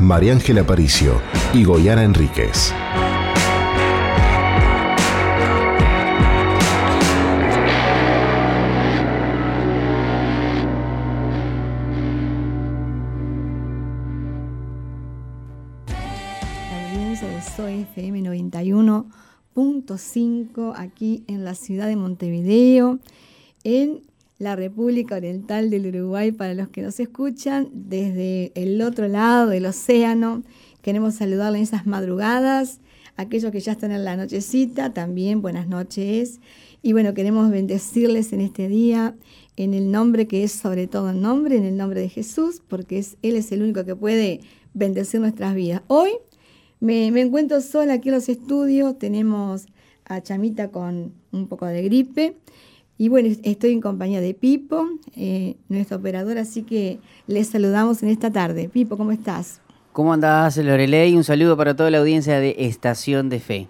[0.00, 1.20] María Ángela Aparicio
[1.54, 2.74] y Goyana Enríquez.
[17.56, 22.98] Soy FM 91.5 aquí en la ciudad de Montevideo,
[23.64, 24.02] en
[24.38, 29.66] la República Oriental del Uruguay, para los que nos escuchan desde el otro lado del
[29.66, 30.42] océano.
[30.82, 32.80] Queremos saludarles en esas madrugadas,
[33.16, 36.40] aquellos que ya están en la nochecita, también buenas noches.
[36.82, 39.16] Y bueno, queremos bendecirles en este día
[39.56, 42.98] en el nombre que es sobre todo el nombre, en el nombre de Jesús, porque
[42.98, 44.40] es, Él es el único que puede
[44.74, 45.82] bendecir nuestras vidas.
[45.86, 46.10] Hoy
[46.78, 49.66] me, me encuentro sola aquí en los estudios, tenemos
[50.04, 52.36] a Chamita con un poco de gripe.
[52.98, 58.08] Y bueno, estoy en compañía de Pipo, eh, nuestro operador, así que les saludamos en
[58.08, 58.70] esta tarde.
[58.70, 59.60] Pipo, ¿cómo estás?
[59.92, 61.14] ¿Cómo andás, Lorelei?
[61.14, 63.68] Un saludo para toda la audiencia de Estación de Fe.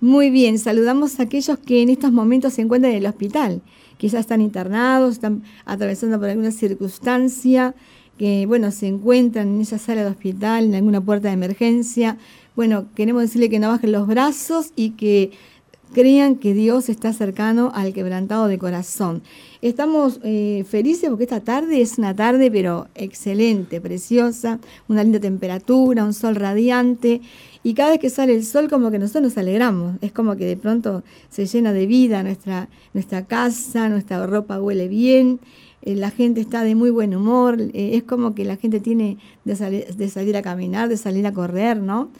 [0.00, 3.62] Muy bien, saludamos a aquellos que en estos momentos se encuentran en el hospital.
[3.96, 7.74] Quizás están internados, están atravesando por alguna circunstancia,
[8.18, 12.18] que bueno, se encuentran en esa sala de hospital, en alguna puerta de emergencia.
[12.56, 15.30] Bueno, queremos decirle que no bajen los brazos y que
[15.92, 19.22] crean que Dios está cercano al quebrantado de corazón.
[19.62, 26.04] Estamos eh, felices porque esta tarde es una tarde pero excelente, preciosa, una linda temperatura,
[26.04, 27.20] un sol radiante
[27.62, 30.44] y cada vez que sale el sol como que nosotros nos alegramos, es como que
[30.44, 35.40] de pronto se llena de vida nuestra, nuestra casa, nuestra ropa huele bien,
[35.80, 39.16] eh, la gente está de muy buen humor, eh, es como que la gente tiene
[39.44, 42.10] de, salir, de salir a caminar, de salir a correr, ¿no?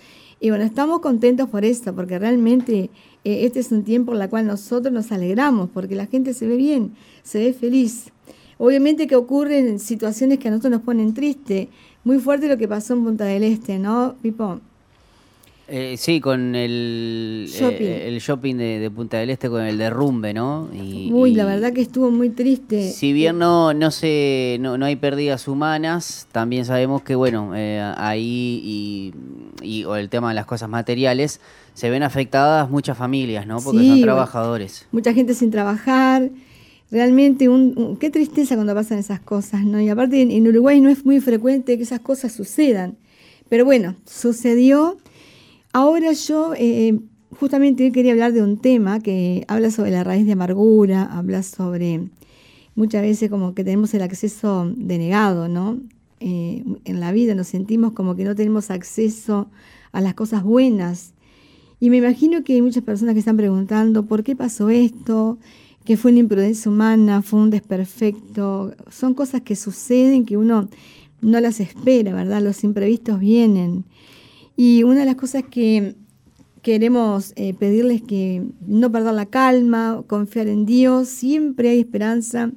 [0.40, 2.90] Y bueno, estamos contentos por esto, porque realmente
[3.24, 6.46] eh, este es un tiempo en el cual nosotros nos alegramos, porque la gente se
[6.46, 6.92] ve bien,
[7.22, 8.06] se ve feliz.
[8.58, 11.68] Obviamente que ocurren situaciones que a nosotros nos ponen triste.
[12.04, 14.60] Muy fuerte lo que pasó en Punta del Este, ¿no, Pipo?
[15.66, 20.34] Eh, sí, con el shopping, eh, el shopping de, Punta del Este, con el derrumbe,
[20.34, 20.68] ¿no?
[20.74, 22.90] Y, Uy, la verdad que estuvo muy triste.
[22.90, 27.80] Si bien no no se, no, no hay pérdidas humanas, también sabemos que, bueno, eh,
[27.96, 29.12] ahí
[29.62, 31.40] y, o el tema de las cosas materiales,
[31.72, 33.58] se ven afectadas muchas familias, ¿no?
[33.60, 34.86] Porque son trabajadores.
[34.92, 36.30] Mucha gente sin trabajar.
[36.90, 39.80] Realmente, un, qué tristeza cuando pasan esas cosas, ¿no?
[39.80, 42.98] Y aparte, en Uruguay no es muy frecuente que esas cosas sucedan.
[43.48, 44.98] Pero bueno, sucedió
[45.74, 47.00] Ahora yo eh,
[47.40, 52.10] justamente quería hablar de un tema que habla sobre la raíz de amargura, habla sobre
[52.76, 55.80] muchas veces como que tenemos el acceso denegado, ¿no?
[56.20, 59.50] Eh, en la vida nos sentimos como que no tenemos acceso
[59.90, 61.12] a las cosas buenas.
[61.80, 65.38] Y me imagino que hay muchas personas que están preguntando, ¿por qué pasó esto?
[65.84, 67.20] ¿Que fue una imprudencia humana?
[67.20, 68.76] ¿Fue un desperfecto?
[68.92, 70.68] Son cosas que suceden que uno
[71.20, 72.42] no las espera, ¿verdad?
[72.42, 73.84] Los imprevistos vienen.
[74.56, 75.94] Y una de las cosas que
[76.62, 82.52] queremos eh, pedirles que no perder la calma, confiar en Dios, siempre hay esperanza.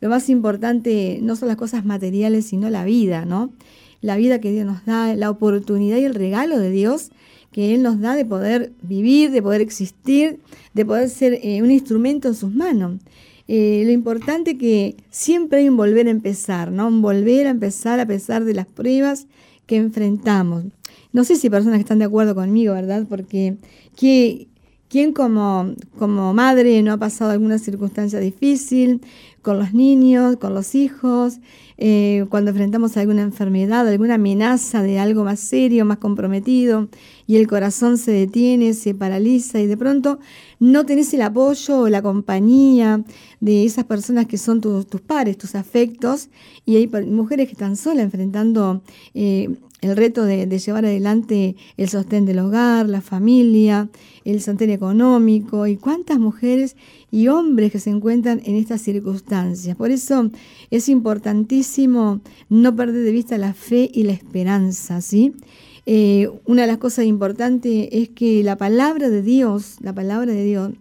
[0.00, 3.50] Lo más importante no son las cosas materiales, sino la vida, ¿no?
[4.02, 7.10] La vida que Dios nos da, la oportunidad y el regalo de Dios
[7.50, 10.40] que Él nos da de poder vivir, de poder existir,
[10.74, 13.00] de poder ser eh, un instrumento en sus manos.
[13.48, 16.88] Eh, lo importante que siempre hay un volver a empezar, ¿no?
[16.88, 19.26] Un volver a empezar a pesar de las pruebas
[19.64, 20.64] que enfrentamos.
[21.16, 23.06] No sé si personas que están de acuerdo conmigo, ¿verdad?
[23.08, 23.56] Porque
[23.96, 29.00] ¿quién como, como madre no ha pasado alguna circunstancia difícil
[29.40, 31.38] con los niños, con los hijos,
[31.78, 36.88] eh, cuando enfrentamos alguna enfermedad, alguna amenaza de algo más serio, más comprometido,
[37.26, 40.18] y el corazón se detiene, se paraliza y de pronto
[40.60, 43.02] no tenés el apoyo o la compañía
[43.40, 46.28] de esas personas que son tus, tus pares, tus afectos,
[46.66, 48.82] y hay mujeres que están solas enfrentando
[49.14, 49.48] eh,
[49.82, 53.88] el reto de, llevar adelante el sostén del hogar, la familia,
[54.24, 56.76] el sostén económico y cuántas mujeres
[57.10, 59.76] y hombres que se encuentran en estas circunstancias.
[59.76, 60.30] Por eso
[60.70, 65.34] es importantísimo no perder de vista la fe y la esperanza, ¿sí?
[65.88, 70.44] Eh, una de las cosas importantes es que la palabra de Dios, la palabra de
[70.44, 70.72] Dios,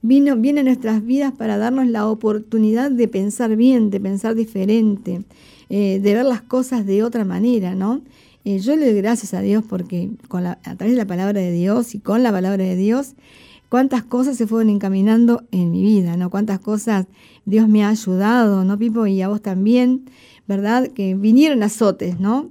[0.00, 5.22] vino, viene a nuestras vidas para darnos la oportunidad de pensar bien, de pensar diferente,
[5.70, 8.02] eh, de ver las cosas de otra manera, ¿no?
[8.44, 11.52] eh, yo le doy gracias a Dios porque con a través de la palabra de
[11.52, 13.14] Dios y con la palabra de Dios,
[13.68, 16.30] cuántas cosas se fueron encaminando en mi vida, ¿no?
[16.30, 17.06] Cuántas cosas
[17.44, 19.06] Dios me ha ayudado, ¿no, Pipo?
[19.06, 20.04] Y a vos también,
[20.46, 20.88] ¿verdad?
[20.88, 22.50] Que vinieron azotes, ¿no?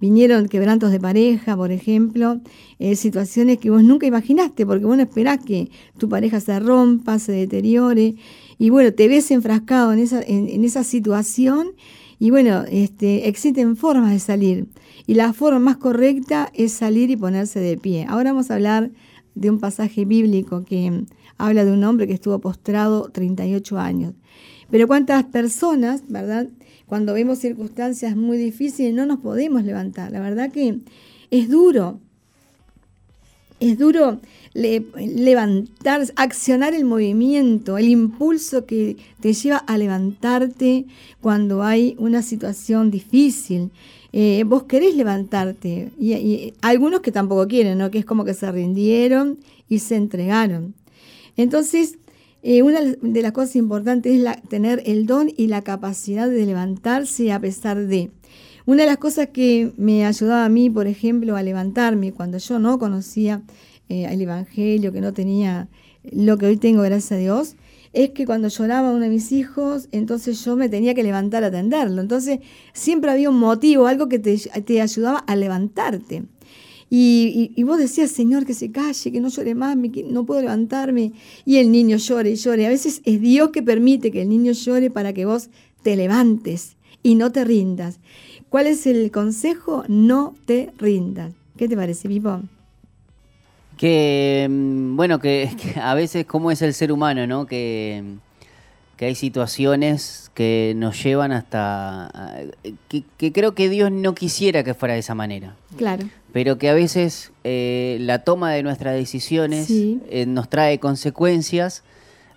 [0.00, 2.40] Vinieron quebrantos de pareja, por ejemplo,
[2.78, 7.18] eh, situaciones que vos nunca imaginaste, porque vos no esperás que tu pareja se rompa,
[7.18, 8.16] se deteriore,
[8.58, 11.68] y bueno, te ves enfrascado en esa, en, esa situación,
[12.18, 14.66] y bueno, este, existen formas de salir,
[15.06, 18.06] y la forma más correcta es salir y ponerse de pie.
[18.08, 18.90] Ahora vamos a hablar
[19.34, 21.04] de un pasaje bíblico que
[21.38, 24.14] habla de un hombre que estuvo postrado 38 años.
[24.70, 26.48] Pero cuántas personas, ¿verdad?
[26.86, 30.10] Cuando vemos circunstancias muy difíciles no nos podemos levantar.
[30.10, 30.80] La verdad que
[31.30, 32.00] es duro.
[33.58, 34.20] Es duro
[34.54, 40.86] levantar, accionar el movimiento, el impulso que te lleva a levantarte
[41.20, 43.70] cuando hay una situación difícil.
[44.12, 45.90] Eh, vos querés levantarte.
[45.98, 47.90] Y, algunos que tampoco quieren, ¿no?
[47.90, 49.38] Que es como que se rindieron
[49.68, 50.74] y se entregaron.
[51.36, 51.98] Entonces,
[52.42, 57.32] eh, una de las cosas importantes es tener el don y la capacidad de levantarse
[57.32, 58.10] a pesar de.
[58.66, 62.58] Una de las cosas que me ayudaba a mí, por ejemplo, a levantarme cuando yo
[62.58, 63.42] no conocía
[63.88, 65.68] eh, el Evangelio, que no tenía
[66.10, 67.54] lo que hoy tengo, gracias a Dios,
[67.92, 71.46] es que cuando lloraba uno de mis hijos, entonces yo me tenía que levantar a
[71.46, 72.02] atenderlo.
[72.02, 72.40] Entonces
[72.72, 76.24] siempre había un motivo, algo que te, te ayudaba a levantarte.
[76.90, 81.12] Y, vos decías, Señor, que se calle, que no llore más, que no puedo levantarme.
[81.44, 82.66] Y el niño llore y llore.
[82.66, 85.50] A veces es Dios que permite que el niño llore para que vos
[85.82, 88.00] te levantes y no te rindas.
[88.48, 89.84] ¿Cuál es el consejo?
[89.88, 91.32] No te rindas.
[91.56, 92.40] ¿Qué te parece, Pipo?
[93.76, 95.50] Que, mm, bueno, que,
[95.80, 97.46] a veces cómo es el ser humano, ¿no?
[97.46, 98.02] Que,
[98.96, 102.10] que hay situaciones que nos llevan hasta...
[102.88, 105.56] Que, que, creo que Dios no quisiera que fuera de esa manera.
[105.76, 106.06] Claro
[106.36, 111.82] pero que a veces eh, la toma de nuestras decisiones eh, nos trae consecuencias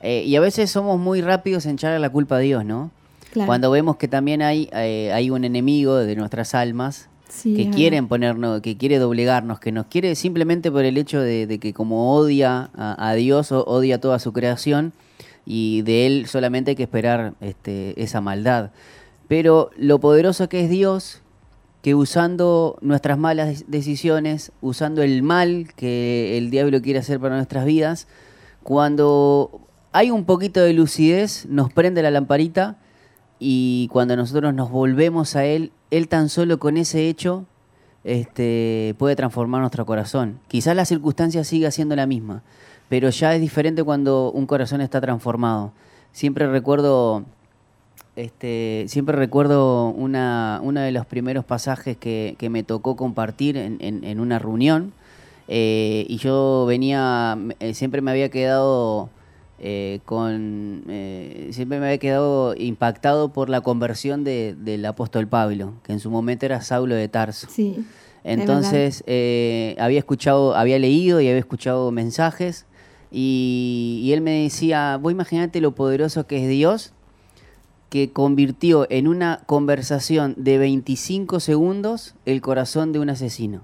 [0.02, 2.92] eh, y a veces somos muy rápidos en echarle la culpa a Dios, ¿no?
[3.34, 7.10] Cuando vemos que también hay, hay un enemigo de nuestras almas
[7.44, 11.74] que quieren ponernos, que quiere doblegarnos, que nos quiere simplemente por el hecho de, que
[11.74, 14.94] como odia a, Dios, odia toda su creación
[15.46, 18.72] y de él solamente hay que esperar este, esa maldad.
[19.28, 21.22] Pero lo poderoso que es Dios,
[21.84, 27.66] que usando nuestras malas decisiones, usando el mal que el diablo quiere hacer para nuestras
[27.66, 28.08] vidas,
[28.64, 29.62] cuando
[29.92, 32.78] hay un poquito de lucidez, nos prende la lamparita
[33.40, 37.46] y cuando nosotros nos volvemos a Él, Él tan solo con ese hecho
[38.04, 40.40] este, puede transformar nuestro corazón.
[40.48, 42.44] Quizás la circunstancia siga siendo la misma,
[42.90, 45.72] pero ya es diferente cuando un corazón está transformado.
[46.12, 47.24] Siempre recuerdo
[48.20, 54.40] este, siempre recuerdo una, uno de los primeros pasajes que, me tocó compartir en, una
[54.40, 54.92] reunión.
[55.48, 57.38] Eh, y yo venía,
[57.72, 59.10] siempre me había quedado
[59.60, 60.84] eh, con,
[61.52, 66.46] siempre me había quedado impactado por la conversión del apóstol Pablo, que en su momento
[66.46, 67.48] era Saulo de Tarso.
[67.50, 67.86] Sí,
[68.24, 69.04] Entonces
[69.78, 72.66] había escuchado, había leído y había escuchado mensajes
[73.12, 76.94] y, y él me decía, vos imaginate lo poderoso que es Dios
[77.90, 83.64] que convirtió en una conversación de 25 segundos el corazón de un asesino.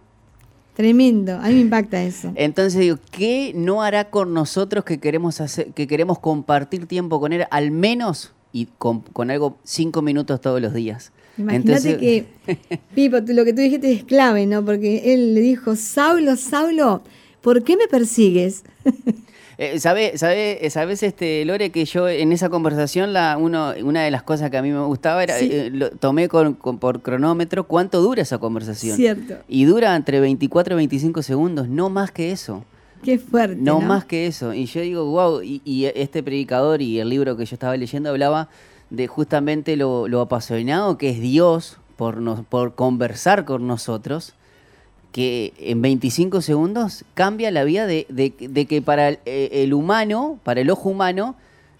[0.75, 2.33] Tremendo, a mí me impacta eso.
[2.35, 7.31] Entonces digo, ¿qué no hará con nosotros que queremos hacer, que queremos compartir tiempo con
[7.31, 11.13] él, al menos y con, algo cinco minutos todos los días?
[11.37, 12.25] Imagínate que,
[12.95, 14.65] Pipo, lo que tú dijiste es clave, ¿no?
[14.65, 17.03] Porque él le dijo, Saulo, Saulo,
[17.39, 18.63] ¿por qué me persigues?
[19.57, 24.11] Eh, ¿Sabe, sabe, ¿Sabes, este, Lore, que yo en esa conversación la, uno, una de
[24.11, 28.01] las cosas que a mí me gustaba era, eh, lo, tomé con, por cronómetro cuánto
[28.01, 28.97] dura esa conversación.
[28.97, 29.35] Cierto.
[29.47, 32.65] Y dura entre 24 y 25 segundos, no más que eso.
[33.03, 33.61] Qué fuerte.
[33.61, 34.53] No, más que eso.
[34.53, 38.49] Y yo digo, wow, y, este predicador y el libro que yo estaba leyendo hablaba
[38.89, 44.33] de justamente lo, lo apasionado que es Dios por, nos, por conversar con nosotros
[45.15, 48.03] que en 25 segundos cambia la vida de,
[48.67, 51.37] que para eh, el, humano, para el ojo humano,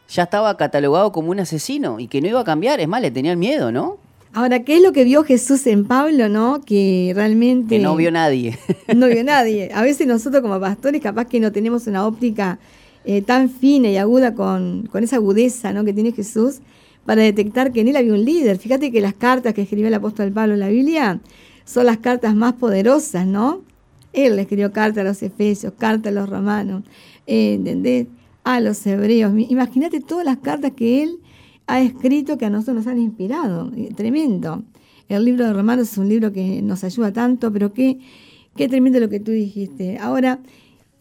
[0.07, 3.11] ya estaba catalogado como un asesino y que no iba a cambiar, es más, le
[3.11, 3.97] tenían miedo, ¿no?
[4.31, 6.61] Ahora, ¿qué es lo que vio Jesús en Pablo, no?
[6.65, 7.75] Que realmente...
[7.75, 8.57] Que no vio nadie.
[8.95, 9.69] No vio nadie.
[9.73, 12.57] A veces nosotros como pastores capaz que no tenemos una óptica
[13.03, 15.83] eh, tan fina y aguda con, con, esa agudeza ¿no?
[15.83, 16.59] que tiene Jesús
[17.05, 18.59] para detectar que en él había un líder.
[18.59, 21.19] Fíjate que las cartas que escribió el apóstol Pablo en la Biblia
[21.65, 23.61] son las cartas más poderosas, ¿no?
[24.13, 26.83] Él escribió cartas a los efesios, cartas a los romanos,
[27.27, 28.07] eh,
[28.43, 29.33] A los hebreos.
[29.49, 31.19] Imagínate todas las cartas que él
[31.67, 33.71] ha escrito que a nosotros nos han inspirado.
[33.75, 34.63] Eh, tremendo.
[35.09, 37.99] el libro de Romanos es un libro que nos ayuda tanto, pero qué,
[38.55, 39.97] qué tremendo lo que tú dijiste.
[39.97, 40.39] Ahora,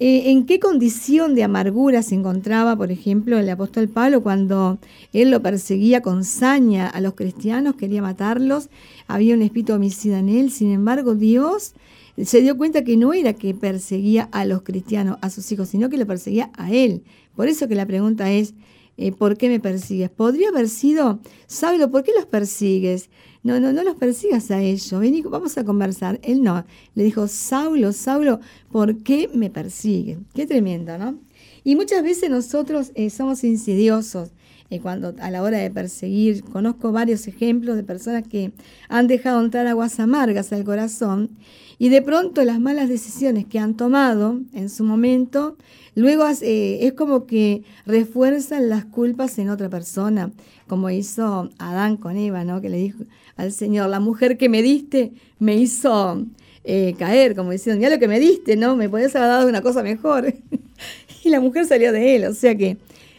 [0.01, 4.79] eh, ¿En qué condición de amargura se encontraba, por ejemplo, el apóstol Pablo cuando
[5.13, 8.71] él lo perseguía con saña a los cristianos, quería matarlos?
[9.07, 10.51] Había un espíritu homicida en él.
[10.51, 11.75] Sin embargo, Dios
[12.23, 15.89] se dio cuenta que no era que perseguía a los cristianos, a sus hijos, sino
[15.89, 17.05] que lo perseguía a él.
[17.37, 18.55] Por eso que la pregunta es,
[18.97, 20.11] eh, ¿por qué me persigues?
[20.11, 23.11] Podría haber sido, Saulo, ¿por qué los persigues?
[23.45, 26.19] No, no, no los persigas a ellos, vení, vamos a conversar.
[26.23, 28.41] Él no, le dijo, Saulo, Saulo,
[28.73, 30.17] ¿por qué me persigues?
[30.33, 31.19] Qué tremendo, ¿no?
[31.63, 34.31] Y muchas veces nosotros eh, somos insidiosos
[34.71, 36.43] eh, cuando a la hora de perseguir.
[36.43, 38.53] Conozco varios ejemplos de personas que
[38.89, 41.31] han dejado entrar aguas amargas al corazón
[41.79, 45.57] y de pronto las malas decisiones que han tomado en su momento,
[45.95, 50.31] luego eh, es como que refuerzan las culpas en otra persona,
[50.67, 52.61] como hizo Adán con Eva, ¿no?
[52.61, 53.05] que le dijo
[53.37, 56.25] al Señor, la mujer que me diste me hizo
[56.65, 58.77] eh, caer, como diciendo, ya lo que me diste, ¿no?
[58.77, 60.35] Me podías haber dado una cosa mejor.
[61.25, 62.77] y la mujer salió de él, o sea que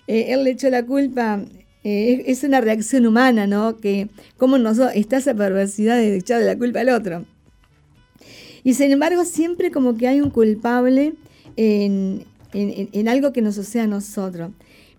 [0.08, 1.44] eh, él le echó la culpa.
[1.84, 3.78] es una reacción humana, ¿no?
[3.78, 7.26] Que como nosotros, está esa perversidad de echarle la culpa al otro.
[8.66, 11.14] Y sin embargo, siempre como que hay un culpable
[11.56, 12.26] en,
[13.08, 14.52] algo que nos sucede a nosotros.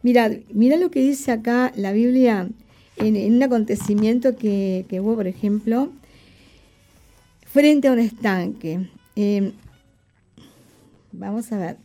[0.03, 2.49] Mira, mira lo que dice acá la Biblia
[2.97, 5.91] en, un acontecimiento que, hubo, por ejemplo,
[7.47, 8.89] frente a un estanque.
[9.15, 9.53] Em,
[11.13, 11.77] vamos a ver.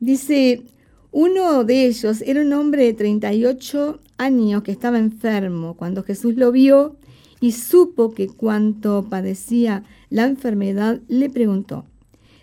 [0.00, 0.62] Dice,
[1.12, 5.74] uno de ellos era un hombre de 38 años que estaba enfermo.
[5.74, 6.96] Cuando Jesús lo vio
[7.40, 11.84] y supo que cuanto padecía la enfermedad, le preguntó,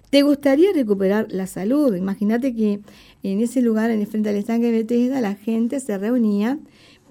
[0.10, 1.96] ¿te gustaría recuperar la salud?
[1.96, 2.82] Imagínate que
[3.24, 6.60] en ese lugar, en el frente al estanque de Bethesda, la gente se reunía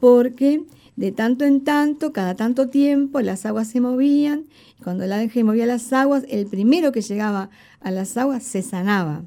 [0.01, 0.63] porque
[0.97, 4.45] de tanto en tanto, cada tanto tiempo, las aguas se movían.
[4.85, 7.49] Cuando el ángel movía las aguas, el primero que llegaba
[7.81, 9.25] a las aguas se sanaba.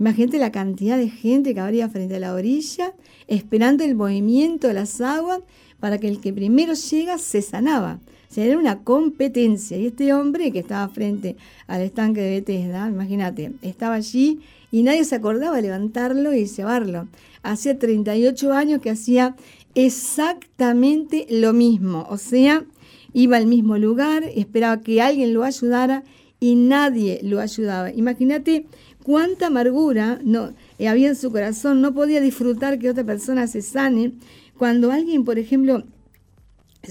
[0.00, 2.92] Imagínate la cantidad de gente que habría frente a la orilla,
[3.28, 5.40] esperando el movimiento de las aguas
[5.78, 8.00] para que el que primero llega se sanaba.
[8.28, 9.76] O sea, era una competencia.
[9.76, 11.36] Y este hombre que estaba frente
[11.68, 17.08] al estanque de Bethesda, imagínate, estaba allí y nadie se acordaba levantarlo y llevarlo.
[17.42, 19.36] Hacía 38 años que hacía
[19.74, 22.06] exactamente lo mismo.
[22.10, 22.64] O sea,
[23.12, 26.02] iba al mismo lugar, esperaba que alguien lo ayudara
[26.40, 27.92] y nadie lo ayudaba.
[27.92, 28.66] Imagínate
[29.02, 33.62] cuánta amargura no, eh, había en su corazón, no podía disfrutar que otra persona se
[33.62, 34.12] sane.
[34.58, 35.84] Cuando alguien, por ejemplo,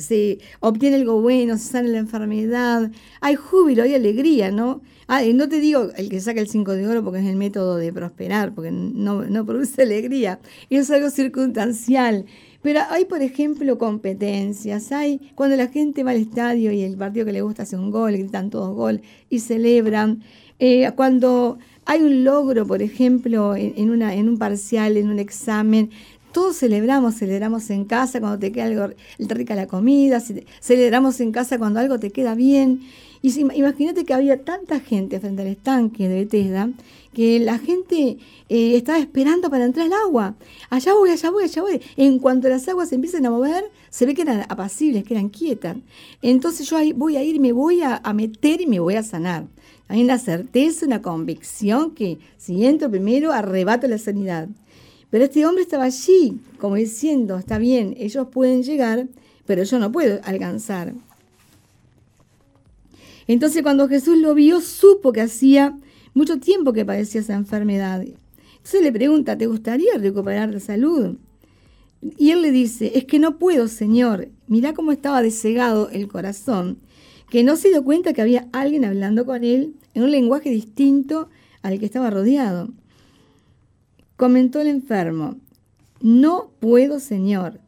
[0.01, 4.81] se obtiene algo bueno, se sana la enfermedad, hay júbilo, hay alegría, ¿no?
[5.07, 7.77] Ah, no te digo el que saca el 5 de oro porque es el método
[7.77, 12.25] de prosperar, porque no, no produce alegría, es algo circunstancial.
[12.65, 14.91] Pero hay, por ejemplo, competencias.
[14.91, 17.91] Hay cuando la gente va al estadio y el partido que le gusta hace un
[17.91, 20.23] gol, gritan todos gol y celebran.
[20.57, 25.91] Eh, cuando hay un logro, por ejemplo, en, una, en un parcial, en un examen,
[26.35, 28.89] todos celebramos, celebramos en casa cuando te queda algo
[29.19, 30.21] rica la comida,
[30.59, 32.81] celebramos en casa cuando algo te queda bien.
[33.21, 36.69] Y imagínate que había tanta gente frente al estanque de Bethesda
[37.13, 38.17] que la gente
[38.49, 40.35] eh, estaba esperando para entrar al agua.
[40.69, 41.81] Allá voy, allá voy, allá voy.
[41.95, 45.29] En cuanto las aguas se empiezan a mover, se ve que eran apacibles, que eran
[45.29, 45.77] quietas.
[46.21, 49.47] Entonces yo ahí voy a ir, me voy a meter y me voy a sanar.
[49.87, 54.49] Hay una certeza, una convicción que si entro primero arrebato la sanidad.
[55.09, 59.07] Pero este hombre estaba allí, como diciendo, está bien, ellos pueden llegar,
[59.45, 60.93] pero yo no puedo alcanzar.
[63.27, 65.77] Entonces cuando Jesús lo vio, supo que hacía
[66.13, 68.01] mucho tiempo que padecía esa enfermedad.
[68.01, 71.17] Entonces le pregunta, ¿te gustaría recuperar la salud?
[72.17, 74.29] Y él le dice, es que no puedo, Señor.
[74.47, 76.79] Mirá cómo estaba desegado el corazón
[77.29, 81.29] que no se dio cuenta que había alguien hablando con él en un lenguaje distinto
[81.61, 82.69] al que estaba rodeado.
[84.17, 85.35] Comentó el enfermo,
[86.01, 87.59] no puedo, Señor,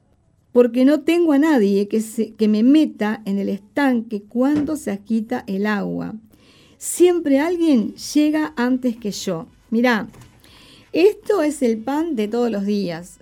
[0.52, 2.04] porque no tengo a nadie que,
[2.38, 6.16] que me meta en el estanque cuando se agita el agua.
[6.78, 9.48] Siempre alguien llega antes que yo.
[9.70, 10.08] Mirá,
[10.94, 13.20] esto es el pan de todos los días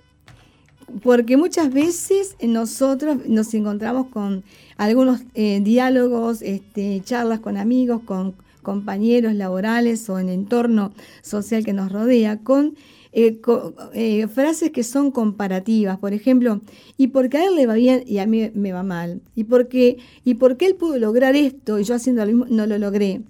[1.02, 4.44] porque muchas veces nosotros nos encontramos con
[4.76, 10.92] algunos eh, diálogos, este, charlas con amigos, con compañeros laborales o en entorno
[11.22, 12.76] social que nos rodea, con,
[13.18, 13.40] eh,
[13.94, 15.96] eh, frases que son comparativas.
[15.98, 16.60] Por ejemplo,
[16.98, 19.22] ¿y por qué a él le va bien y a mí me va mal?
[19.34, 22.76] ¿Y por qué, y él pudo lograr esto y yo haciendo lo mismo no lo
[22.76, 23.22] logré?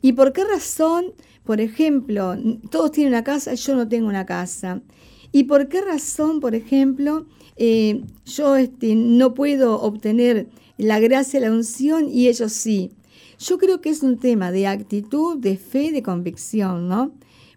[0.00, 1.06] ¿Y por qué razón,
[1.42, 2.36] por ejemplo,
[2.70, 4.80] todos tienen una casa y yo no tengo una casa?
[5.32, 10.46] ¿Y por qué razón, por ejemplo, eh, yo este, no puedo obtener
[10.78, 12.92] la gracia, la unción y ellos sí?
[13.40, 17.10] Yo creo que es un tema de actitud, de fe, de convicción, ¿no?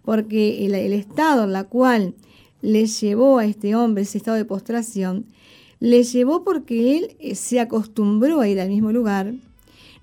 [0.06, 2.14] Porque el, estado en la cual
[2.62, 5.26] le llevó a este hombre ese estado de postración,
[5.80, 9.34] le llevó porque él eh, se acostumbró a ir al mismo lugar,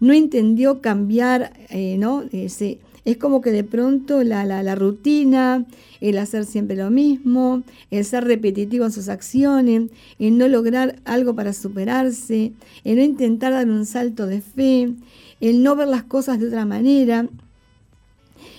[0.01, 2.23] no entendió cambiar, eh, ¿no?
[2.31, 5.65] Es como que de pronto la, la, rutina,
[6.01, 11.33] el hacer siempre lo mismo, el ser repetitivo en sus acciones, el no lograr algo
[11.33, 12.51] para superarse,
[12.83, 14.93] el no intentar dar un salto de fe,
[15.39, 17.29] el no ver las cosas de otra manera.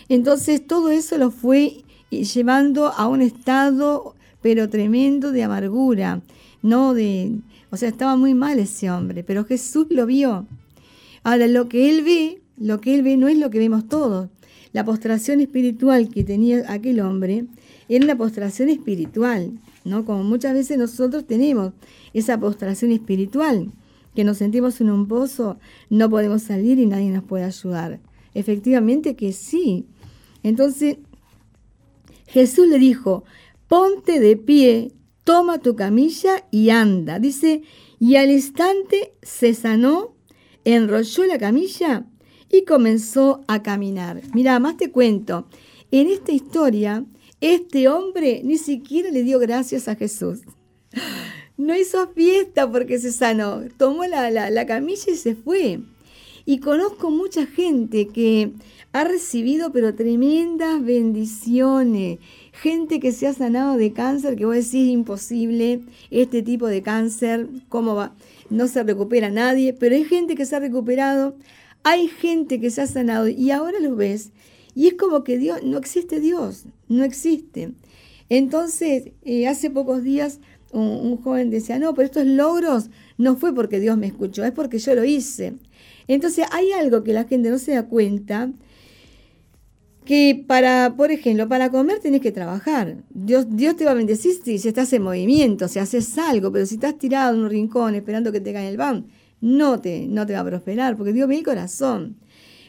[0.09, 6.21] Entonces todo eso lo fue llevando a un estado pero tremendo de amargura,
[6.61, 10.47] no de, o sea, estaba muy mal ese hombre, pero Jesús lo vio.
[11.23, 14.29] Ahora, lo que él ve, lo que él ve no es lo que vemos todos.
[14.75, 17.47] La postración espiritual que tenía aquel hombre
[17.89, 19.53] era una postración espiritual,
[19.87, 20.05] ¿no?
[20.05, 21.73] Como muchas veces nosotros tenemos
[22.13, 23.73] esa postración espiritual,
[24.15, 25.59] que nos sentimos en un pozo,
[25.89, 27.99] no podemos salir y nadie nos puede ayudar.
[28.35, 29.87] Efectivamente que sí.
[30.45, 30.99] Entonces,
[32.29, 33.25] Jesús le dijo,
[33.67, 34.93] ponte de pie,
[35.25, 37.19] toma tu camilla y anda.
[37.19, 37.63] Dice,
[37.99, 40.15] y al instante se sanó,
[40.65, 42.07] enrolló la camilla
[42.51, 44.21] y comenzó a caminar.
[44.35, 45.49] Mira, más te cuento,
[45.91, 47.05] en esta historia,
[47.41, 50.41] este hombre ni siquiera le dio gracias a Jesús.
[51.57, 55.81] No hizo fiesta porque se sanó, tomó la, la camilla y se fue.
[56.47, 58.53] Y conozco mucha gente que
[58.93, 62.19] ha recibido pero tremendas bendiciones.
[62.53, 67.49] Gente que se ha sanado de cáncer, que vos decís imposible, este tipo de cáncer,
[67.69, 68.15] ¿cómo va?
[68.51, 71.35] No se recupera nadie, pero hay gente que se ha recuperado,
[71.83, 74.31] hay gente que se ha sanado y ahora lo ves.
[74.75, 77.73] Y es como que Dios, no existe Dios, no existe.
[78.29, 80.41] Entonces, eh, hace pocos días
[80.75, 84.79] un, joven decía, no, pero estos logros no fue porque Dios me escuchó, es porque
[84.79, 85.55] yo lo hice.
[86.09, 88.51] Entonces hay algo que la gente no se da cuenta,
[90.05, 92.99] que para, por ejemplo, para comer tenés que trabajar.
[93.11, 96.75] Dios, Dios te va a bendecir si, estás en movimiento, si haces algo, pero si
[96.75, 99.07] estás tirado en un rincón esperando que te caiga el ban,
[99.41, 102.17] no te, no te va a prosperar, porque Dios ve el corazón.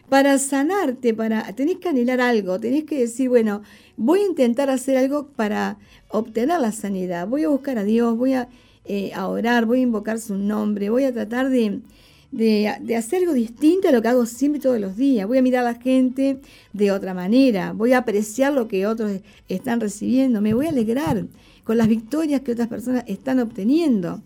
[0.09, 3.63] Para sanarte, para, tenés que anhelar algo, tenés que decir, bueno,
[3.97, 5.77] voy a intentar hacer algo para
[6.09, 8.47] obtener la sanidad, voy a buscar a Dios, voy a,
[8.85, 11.81] eh, a orar, voy a invocar su nombre, voy a tratar de,
[12.31, 15.27] de, hacer algo distinto a lo que hago siempre todos los días.
[15.27, 16.39] Voy a mirar a la gente
[16.73, 21.25] de otra manera, voy a apreciar lo que otros están recibiendo, me voy a alegrar
[21.63, 24.21] con las victorias que otras personas están obteniendo.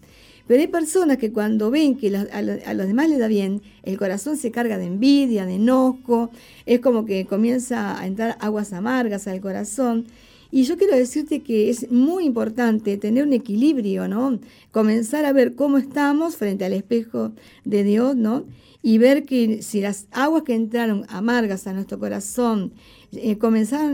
[0.50, 4.36] Pero hay personas que cuando ven que a, los demás les da bien, el corazón
[4.36, 6.32] se carga de envidia, de enojo,
[6.66, 10.08] es como que comienza a entrar aguas amargas al corazón
[10.50, 14.40] y yo quiero decirte que es muy importante tener un equilibrio, ¿no?
[14.72, 17.32] Comenzar a ver cómo estamos frente al espejo
[17.64, 18.46] de Dios, ¿no?
[18.82, 22.74] Y ver que si las aguas que entraron amargas a nuestro corazón
[23.12, 23.38] eh,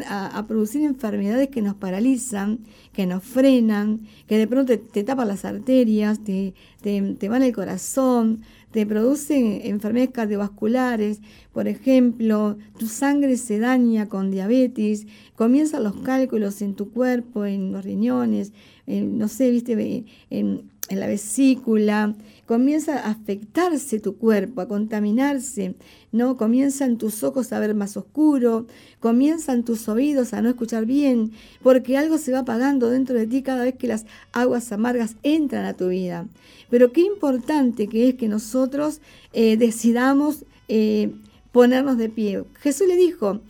[0.07, 2.59] a, producir enfermedades que nos paralizan,
[2.93, 7.53] que nos frenan, que de pronto te, tapan las arterias, te, te, te van el
[7.53, 11.21] corazón, te producen enfermedades cardiovasculares,
[11.53, 17.71] por ejemplo, tu sangre se daña con diabetes, comienzan los cálculos en tu cuerpo, en
[17.71, 18.51] los riñones,
[18.85, 25.75] no sé, viste, en, en la vesícula, comienza a afectarse tu cuerpo, a contaminarse,
[26.11, 26.37] ¿no?
[26.37, 28.67] Comienzan tus ojos a ver más oscuro,
[28.99, 31.31] comienzan tus oídos a no escuchar bien,
[31.63, 35.65] porque algo se va apagando dentro de ti cada vez que las aguas amargas entran
[35.65, 36.27] a tu vida.
[36.69, 39.01] Pero qué importante que es que nosotros
[39.33, 41.11] eh, decidamos eh,
[41.51, 42.43] ponernos de pie.
[42.59, 43.41] Jesús le dijo,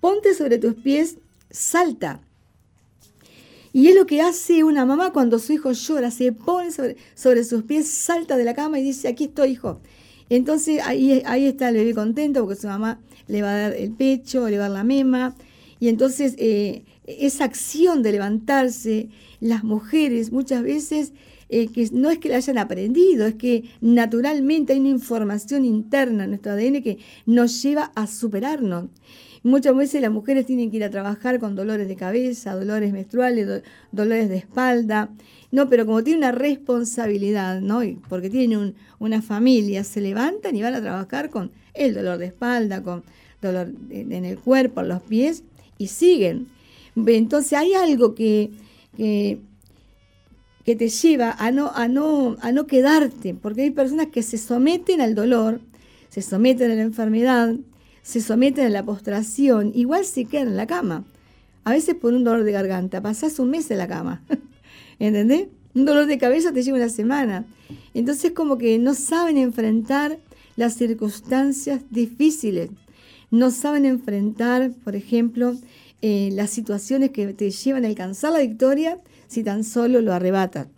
[0.00, 1.18] ponte sobre tus pies,
[1.50, 2.20] salta.
[3.72, 6.70] Y es lo que hace una mamá cuando su hijo llora, se pone
[7.14, 9.80] sobre, sus pies, salta de la cama y dice, aquí estoy, hijo.
[10.30, 14.48] Entonces ahí, está el bebé contento porque su mamá le va a dar el pecho,
[14.48, 15.34] le va a dar la mema.
[15.80, 19.08] Y entonces eh, esa acción de levantarse,
[19.40, 21.12] las mujeres muchas veces,
[21.48, 26.24] eh, que no es que la hayan aprendido, es que naturalmente hay una información interna
[26.24, 28.86] en nuestro ADN que nos lleva a superarnos.
[29.42, 33.62] Muchas veces las mujeres tienen que ir a trabajar con dolores de cabeza, dolores menstruales,
[33.92, 35.10] dolores de espalda.
[35.50, 37.80] No, pero como tienen una responsabilidad, ¿no?
[38.08, 42.82] porque tienen una familia, se levantan y van a trabajar con el dolor de espalda,
[42.82, 43.04] con
[43.40, 45.44] dolor en el cuerpo, en los pies,
[45.78, 46.48] y siguen.
[46.96, 48.50] Entonces hay algo que,
[48.96, 49.38] que,
[50.64, 54.36] que te lleva a no, a, no, a no quedarte, porque hay personas que se
[54.36, 55.60] someten al dolor,
[56.08, 57.54] se someten a la enfermedad,
[58.08, 61.04] se someten a la postración, igual se quedan en la cama.
[61.64, 64.22] a veces por un dolor de garganta, pasás un mes en la cama,
[64.98, 65.48] ¿entendés?
[65.74, 67.44] Un dolor de cabeza te lleva una semana.
[67.92, 70.18] Entonces como que no saben enfrentar
[70.56, 72.70] las circunstancias difíciles,
[73.30, 75.54] no saben enfrentar, por ejemplo,
[76.00, 80.70] eh, las situaciones que te llevan a alcanzar la victoria si tan solo lo arrebatan.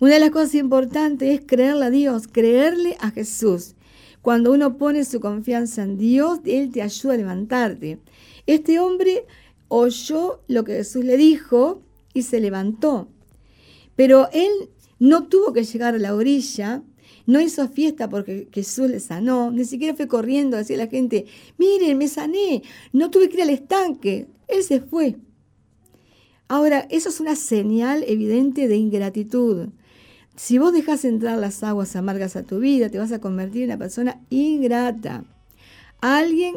[0.00, 3.74] Una de las cosas importantes es creerle a Dios, creerle a Jesús.
[4.22, 7.98] Cuando uno pone su confianza en Dios, Él te ayuda a levantarte.
[8.46, 9.26] Este hombre
[9.68, 11.82] oyó lo que Jesús le dijo
[12.14, 13.08] y se levantó.
[13.96, 14.50] Pero él
[14.98, 16.82] no tuvo que llegar a la orilla,
[17.26, 20.90] no hizo fiesta porque Jesús le sanó, ni siquiera fue corriendo a decir a la
[20.90, 21.26] gente,
[21.58, 24.26] miren, me sané, no tuve que ir al estanque.
[24.48, 25.16] Él se fue.
[26.48, 29.68] Ahora, eso es una señal evidente de ingratitud.
[30.36, 33.70] Si vos dejas entrar las aguas amargas a tu vida, te vas a convertir en
[33.70, 35.24] una persona ingrata.
[36.00, 36.54] Alguien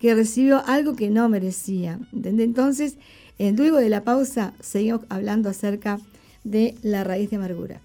[0.00, 1.98] que recibió algo que no merecía.
[2.12, 2.96] Entonces,
[3.38, 6.00] luego de la pausa, seguimos hablando acerca
[6.44, 7.80] de la raíz de amargura.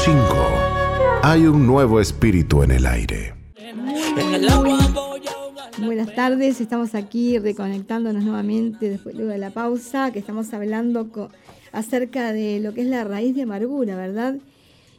[0.00, 1.20] 91.5.
[1.22, 3.34] Hay un nuevo espíritu en el aire.
[5.78, 11.10] Buenas tardes, estamos aquí reconectándonos nuevamente después de la pausa, que estamos hablando
[11.72, 14.38] acerca de lo que es la raíz de amargura, ¿verdad?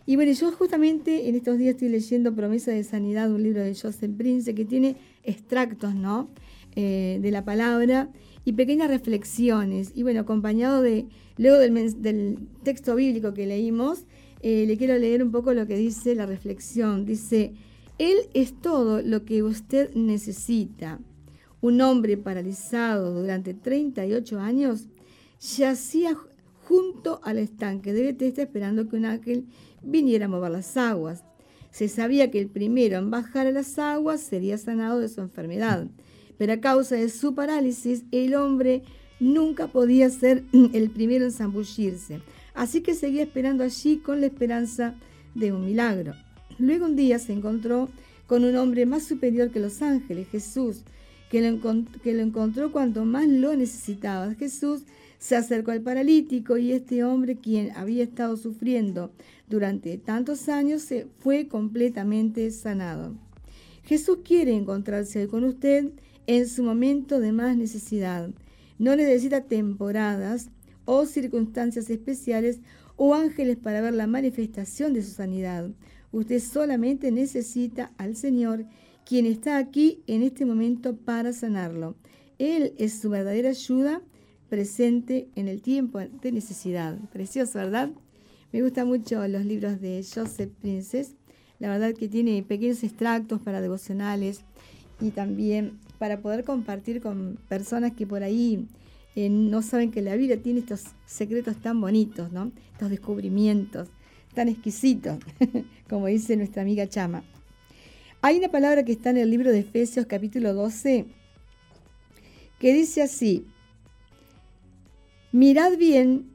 [0.06, 3.74] Y bueno, yo justamente en estos días estoy leyendo Promesa de Sanidad, un libro de
[3.74, 6.30] Joseph Prince, que tiene extractos, ¿no?
[6.76, 8.10] Eh, de la palabra
[8.46, 9.92] y pequeñas reflexiones.
[9.96, 11.06] Y bueno, acompañado de,
[11.38, 14.06] luego del, texto bíblico que leímos,
[14.42, 17.06] eh, le quiero leer un poco lo que dice la reflexión.
[17.06, 17.54] Dice,
[17.98, 21.00] Él es todo lo que usted necesita.
[21.62, 24.88] Un hombre paralizado durante 38 años
[25.40, 26.18] yacía
[26.68, 29.46] junto al estanque de Bethesda esperando que un ángel
[29.84, 31.24] viniera a mover las aguas.
[31.70, 35.88] Se sabía que el primero en bajar a las aguas sería sanado de su enfermedad
[36.42, 38.82] pero a causa de su parálisis el hombre
[39.20, 42.20] nunca podía ser el primero en zambullirse.
[42.54, 44.96] Así que seguía esperando allí con la esperanza
[45.36, 46.14] de un milagro.
[46.58, 47.90] Luego un día se encontró
[48.28, 50.84] con un hombre más superior que los ángeles, Jesús,
[51.30, 51.60] que lo,
[52.04, 54.36] que lo encontró cuanto más lo necesitaba.
[54.36, 54.84] Jesús
[55.18, 59.12] se acercó al paralítico y este hombre, quien había estado sufriendo
[59.48, 63.16] durante tantos años, se fue completamente sanado.
[63.84, 65.92] Jesús quiere encontrarse con usted
[66.28, 68.30] en su momento de más necesidad.
[68.80, 70.50] No necesita temporadas
[70.94, 72.60] o circunstancias especiales
[72.98, 75.70] o ángeles para ver la manifestación de su sanidad.
[76.12, 78.66] Usted solamente necesita al Señor,
[79.06, 81.96] quien está aquí en este momento para sanarlo.
[82.40, 84.02] Él es su verdadera ayuda
[84.50, 87.00] presente en el tiempo de necesidad.
[87.14, 87.92] Precioso, ¿verdad?
[88.52, 91.16] Me gustan mucho los libros de Joseph Princes.
[91.60, 94.42] La verdad que tiene pequeños extractos para devocionales
[95.00, 98.68] y también para poder compartir con personas que por ahí
[99.16, 102.52] eh, no saben que la vida tiene estos secretos tan bonitos, ¿no?
[102.74, 103.90] Estos descubrimientos
[104.34, 105.18] tan exquisitos,
[105.90, 107.24] como dice nuestra amiga Chama.
[108.22, 111.06] Hay una palabra que está en el libro de Efesios capítulo 12
[112.60, 113.48] que dice así,
[115.32, 116.30] mirad bien,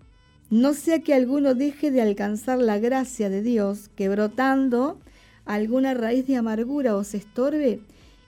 [0.51, 4.99] no sea que alguno deje de alcanzar la gracia de Dios, que brotando
[5.45, 7.81] alguna raíz de amargura os estorbe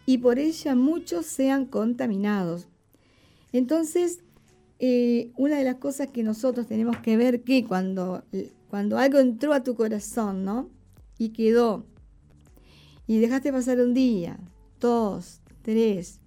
[0.07, 2.69] y por ella muchos sean contaminados.
[3.53, 4.21] Entonces,
[4.79, 8.25] eh, una de las cosas que nosotros tenemos que ver que cuando,
[8.69, 10.71] cuando algo entró a tu corazón, ¿no?
[11.19, 11.85] Y quedó,
[13.07, 14.39] y dejaste pasar un día,
[14.79, 16.21] dos, tres,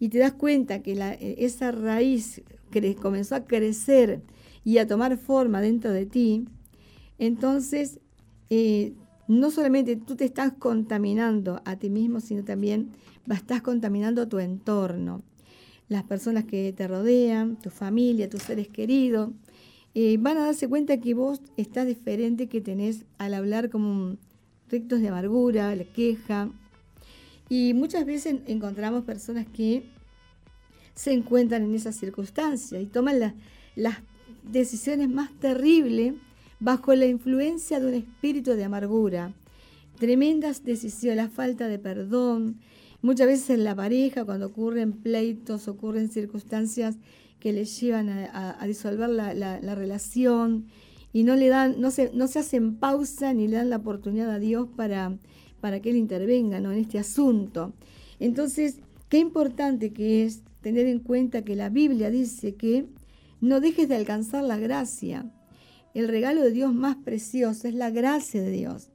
[0.00, 2.42] y te das cuenta que esa raíz
[3.00, 4.22] comenzó a crecer
[4.64, 6.46] y a tomar forma dentro de ti,
[7.18, 8.00] entonces
[8.50, 8.94] eh,
[9.28, 12.90] no solamente tú te estás contaminando a ti mismo, sino también
[13.30, 15.22] estás contaminando tu entorno.
[15.88, 19.30] Las personas que te rodean, tu familia, tus seres queridos,
[19.94, 24.16] eh, van a darse cuenta que vos estás diferente que tenés al hablar como
[24.70, 26.50] rectos de amargura, la queja.
[27.48, 29.84] Y muchas veces encontramos personas que
[30.94, 33.34] se encuentran en esas circunstancias y toman
[33.76, 33.96] las
[34.42, 36.14] decisiones más terribles
[36.60, 39.32] bajo la influencia de un espíritu de amargura.
[39.98, 42.60] Tremendas decisiones, la falta de perdón,
[43.02, 46.96] muchas veces en la pareja, cuando ocurren pleitos, ocurren circunstancias
[47.38, 50.66] que les llevan a, disolver la, relación
[51.12, 54.30] y no le dan, no se, no se hacen pausa ni le dan la oportunidad
[54.30, 55.16] a Dios para,
[55.60, 57.72] para que Él intervenga en este asunto.
[58.18, 62.86] Entonces, qué importante que es tener en cuenta que la Biblia dice que
[63.40, 65.30] no dejes de alcanzar la gracia.
[65.94, 68.90] El regalo de Dios más precioso es la gracia de Dios.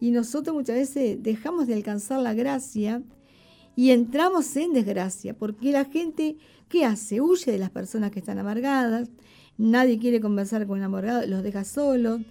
[0.00, 3.02] Y nosotros muchas veces dejamos de alcanzar la gracia
[3.76, 6.36] y entramos en desgracia, porque la gente,
[6.70, 7.20] ¿qué hace?
[7.20, 9.10] Huye de las personas que están amargadas,
[9.58, 12.22] nadie quiere conversar con un amargado, los deja solos,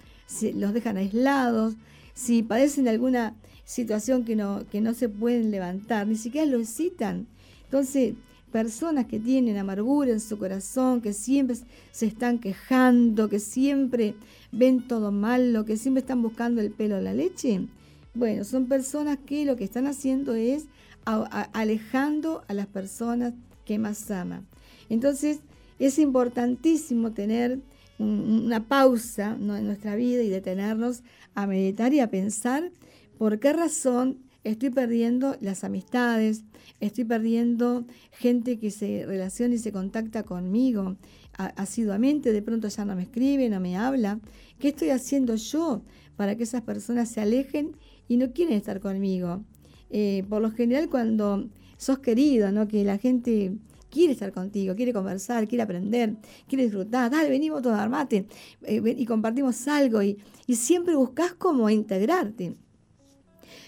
[0.55, 1.75] los dejan aislados,
[2.15, 7.27] si padecen alguna situación que no, que no se pueden levantar, ni siquiera los citan.
[7.65, 8.15] Entonces,
[8.51, 11.57] personas que tienen amargura en su corazón, que siempre
[11.91, 14.15] se están quejando, que siempre
[14.51, 17.67] ven todo malo, que siempre están buscando el pelo de la leche,
[18.15, 20.65] bueno, son personas que lo que están haciendo es
[21.05, 24.45] alejando a las personas que más aman.
[24.89, 25.39] Entonces,
[25.79, 27.59] es importantísimo tener
[27.97, 32.71] una pausa en nuestra vida y detenernos a meditar y a pensar
[33.17, 36.43] por qué razón estoy perdiendo las amistades,
[36.79, 40.97] estoy perdiendo gente que se relaciona y se contacta conmigo
[41.37, 44.19] asiduamente, de pronto ya no me escribe, no me habla.
[44.59, 45.81] ¿Qué estoy haciendo yo
[46.15, 47.75] para que esas personas se alejen
[48.07, 49.43] y no quieren estar conmigo?
[49.89, 53.53] Eh, por lo general cuando sos querido, que la gente
[53.89, 56.15] quiere estar contigo, quiere conversar, quiere aprender,
[56.47, 58.25] quiere disfrutar, dale, venimos todos a armate
[58.63, 60.17] eh, y compartimos algo y,
[60.47, 62.55] y siempre buscas cómo integrarte.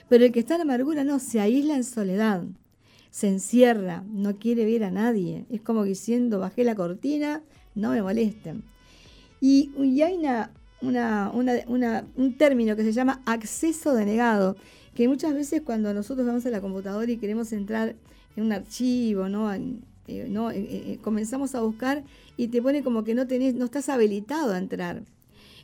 [0.09, 2.43] Pero el que está en amargura no, se aísla en soledad,
[3.09, 5.45] se encierra, no quiere ver a nadie.
[5.49, 7.41] Es como diciendo, bajé la cortina,
[7.75, 8.63] no me molesten.
[9.41, 10.15] Y, hay
[10.81, 14.55] una, un término que se llama acceso denegado,
[14.97, 17.95] que muchas veces cuando nosotros vamos a la computadora y queremos entrar
[18.35, 19.53] en un archivo, ¿no?
[19.53, 22.03] Eh, eh, eh, comenzamos a buscar
[22.35, 25.03] y te pone como que no, tenés, no estás habilitado a entrar.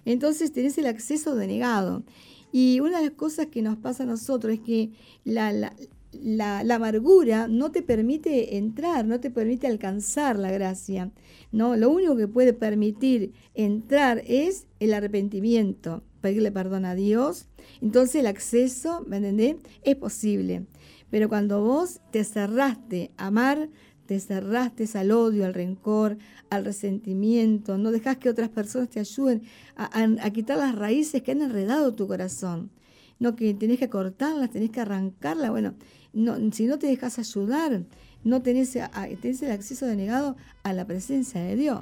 [0.06, 2.04] Entonces tenés el acceso denegado.
[2.52, 4.92] Y una de las cosas que nos pasa a nosotros es que
[5.24, 5.74] la,
[6.12, 11.10] la, amargura no te permite entrar, no te permite alcanzar la gracia.
[11.52, 17.48] No, lo único que puede permitir entrar es el arrepentimiento, pedirle perdón a Dios.
[17.82, 19.58] Entonces el acceso, ¿me entendés?
[19.84, 20.66] Es posible.
[21.12, 23.70] Pero cuando vos te cerraste a amar,
[24.06, 26.18] te cerraste al odio, al rencor,
[26.50, 29.44] al resentimiento, no dejas que otras personas te ayuden
[29.76, 32.72] a, quitar las raíces que han enredado tu corazón.
[33.20, 35.52] No que tenés que cortarlas, tenés que arrancarlas.
[35.52, 35.76] Bueno,
[36.14, 37.84] no, si no te dejas ayudar,
[38.24, 38.78] no tenés,
[39.22, 41.82] tenés el acceso denegado a la presencia de Dios.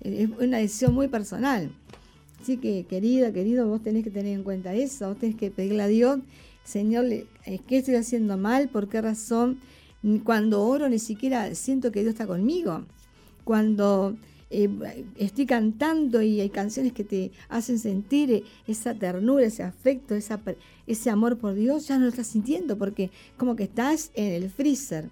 [0.00, 1.72] Es una decisión muy personal.
[2.42, 5.80] Así que, querida, querido, vos tenés que tener en cuenta eso, vos tenés que pedirle
[5.84, 6.18] a Dios,
[6.64, 8.68] Señor, ¿qué estoy haciendo mal?
[8.68, 9.60] ¿Por qué razón?
[10.24, 12.84] Cuando oro ni siquiera siento que Dios está conmigo.
[13.44, 14.16] Cuando
[14.50, 14.68] eh,
[15.18, 20.40] estoy cantando y hay canciones que te hacen sentir esa ternura, ese afecto, esa,
[20.88, 24.50] ese amor por Dios, ya no lo estás sintiendo porque como que estás en el
[24.50, 25.10] freezer.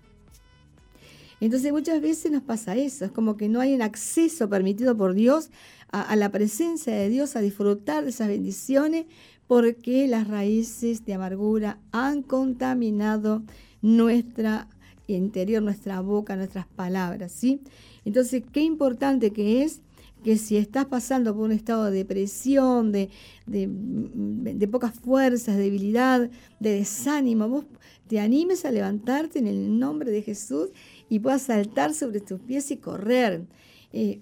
[1.41, 5.15] Entonces muchas veces nos pasa eso, es como que no hay un acceso permitido por
[5.15, 5.49] Dios
[5.93, 9.07] a, la presencia de Dios, a disfrutar de esas bendiciones,
[9.47, 13.43] porque las raíces de amargura han contaminado
[13.83, 14.69] nuestra
[15.07, 17.61] interior, nuestra boca, nuestras palabras, ¿sí?
[18.05, 19.81] Entonces, qué importante que es
[20.23, 23.09] que si estás pasando por un estado de depresión, de,
[23.47, 27.65] de, pocas fuerzas, de debilidad, de desánimo, vos
[28.07, 30.69] te animes a levantarte en el nombre de Jesús
[31.09, 33.47] y puedas saltar sobre tus pies y correr.
[33.93, 34.21] Eh,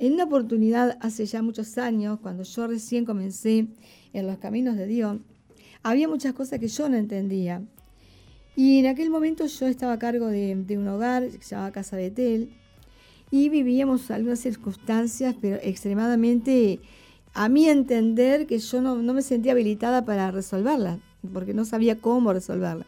[0.00, 3.66] en una oportunidad, hace ya muchos años, cuando yo recién comencé
[4.14, 5.18] en los caminos de Dios,
[5.82, 7.62] había muchas cosas que yo no entendía.
[8.56, 11.98] Y en aquel momento yo estaba a cargo de, un hogar que se llamaba Casa
[11.98, 12.50] de Tel
[13.30, 16.80] y vivíamos algunas circunstancias, pero extremadamente,
[17.34, 20.98] a mi entender, que yo no, me sentía habilitada para resolverlas,
[21.30, 22.86] porque no sabía cómo resolverlas.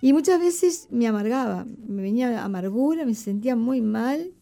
[0.00, 4.32] Y muchas veces me amargaba, me venía amargura, me sentía muy mal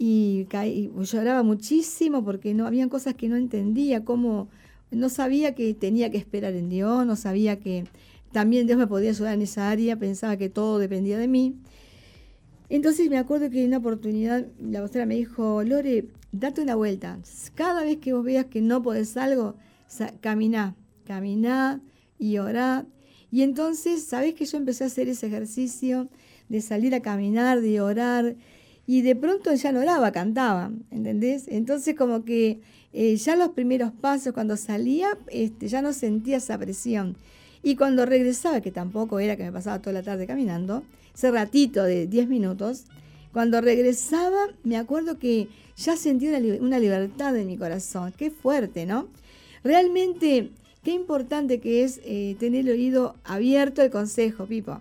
[0.00, 4.48] y, y lloraba muchísimo porque no habían cosas que no entendía, cómo
[4.92, 7.84] no sabía que tenía que esperar en Dios, no sabía que
[8.30, 11.56] también Dios me podía ayudar en esa área, pensaba que todo dependía de mí.
[12.68, 17.18] Entonces me acuerdo que en una oportunidad la pastora me dijo, Lore, date una vuelta.
[17.56, 19.56] Cada vez que vos veas que no podés algo,
[20.20, 21.80] caminá, caminá
[22.20, 22.86] y orá.
[23.32, 26.08] Y entonces, ¿sabés que yo empecé a hacer ese ejercicio
[26.48, 28.36] de salir a caminar, de orar?
[28.88, 31.46] Y de pronto ya no oraba, cantaba, ¿entendés?
[31.48, 32.62] Entonces como que
[32.94, 37.14] eh, ya los primeros pasos cuando salía este, ya no sentía esa presión.
[37.62, 41.84] Y cuando regresaba, que tampoco era que me pasaba toda la tarde caminando, ese ratito
[41.84, 42.86] de 10 minutos,
[43.34, 48.14] cuando regresaba me acuerdo que ya sentí una, libertad en mi corazón.
[48.16, 49.08] Qué fuerte, ¿no?
[49.62, 50.50] Realmente,
[50.82, 54.80] qué importante que es eh, tener el oído abierto al consejo, Pipo.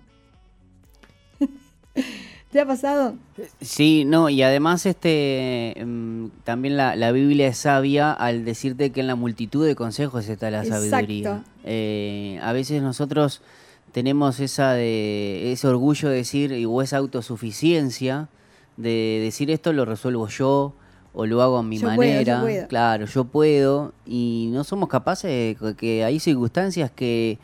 [2.58, 3.14] ¿Te ha pasado?
[3.62, 9.06] Sí, no, y además este mm, también la, Biblia es sabia al decirte que en
[9.06, 11.44] la multitud de consejos está la sabiduría.
[11.66, 13.44] Eh, a veces nosotros
[13.92, 18.28] tenemos esa de, ese orgullo de decir, o esa autosuficiencia,
[18.76, 20.74] de decir esto lo resuelvo yo,
[21.14, 22.44] o lo hago a mi manera.
[22.68, 27.38] Claro, yo puedo, y no somos capaces de que hay circunstancias que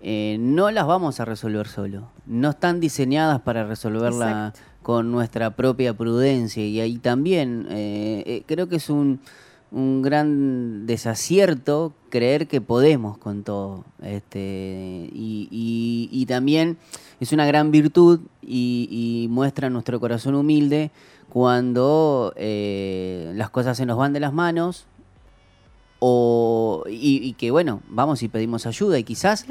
[0.00, 2.08] eh, no las vamos a resolver solo.
[2.26, 6.64] No están diseñadas para resolverla con nuestra propia prudencia.
[6.64, 9.20] Y ahí también eh, eh, creo que es un,
[9.72, 13.84] un, gran desacierto creer que podemos con todo.
[14.02, 16.76] Este, y, también
[17.20, 20.90] es una gran virtud y, muestra nuestro corazón humilde
[21.28, 24.86] cuando las cosas se nos van de las manos
[25.98, 29.46] o, y, que bueno, vamos y pedimos ayuda y quizás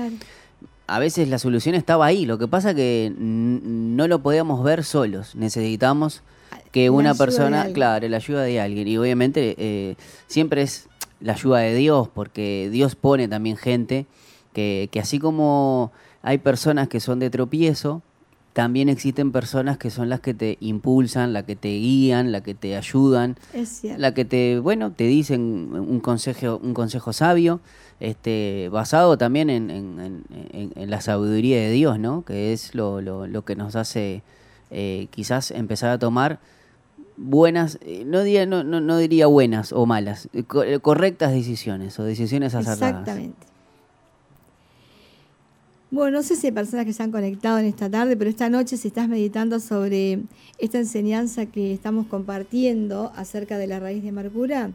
[0.87, 5.35] a veces la solución estaba ahí, lo que pasa que no lo podíamos ver solos,
[5.35, 6.23] necesitamos
[6.71, 8.87] que una persona, claro, la ayuda de alguien.
[8.87, 9.95] Y obviamente eh,
[10.27, 10.87] siempre es
[11.19, 14.05] la ayuda de Dios porque Dios pone también gente
[14.53, 18.01] que, que así como hay personas que son de tropiezo,
[18.57, 22.55] también existen personas que son las que te impulsan, las que te guían, las que
[22.55, 23.37] te ayudan,
[23.99, 27.59] la que te, bueno, te dicen un consejo, un consejo sabio,
[27.99, 30.23] este, basado también en,
[30.75, 32.25] la sabiduría de Dios, ¿no?
[32.25, 34.23] Que es lo, lo, que nos hace
[34.71, 36.39] eh, quizás empezar a tomar
[37.15, 40.29] buenas, eh, no, diría, no, no, diría buenas o malas,
[40.81, 43.01] correctas decisiones o decisiones acertadas.
[43.01, 43.56] Exactamente.
[45.89, 48.49] Bueno, no sé si hay personas que se han conectado en esta tarde, pero esta
[48.49, 50.19] noche si estás meditando sobre
[50.57, 54.71] esta enseñanza que estamos compartiendo acerca de la raíz de amargura,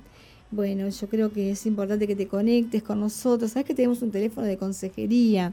[0.51, 3.51] bueno, yo creo que es importante que te conectes con nosotros.
[3.53, 5.53] Sabes que tenemos un teléfono de consejería,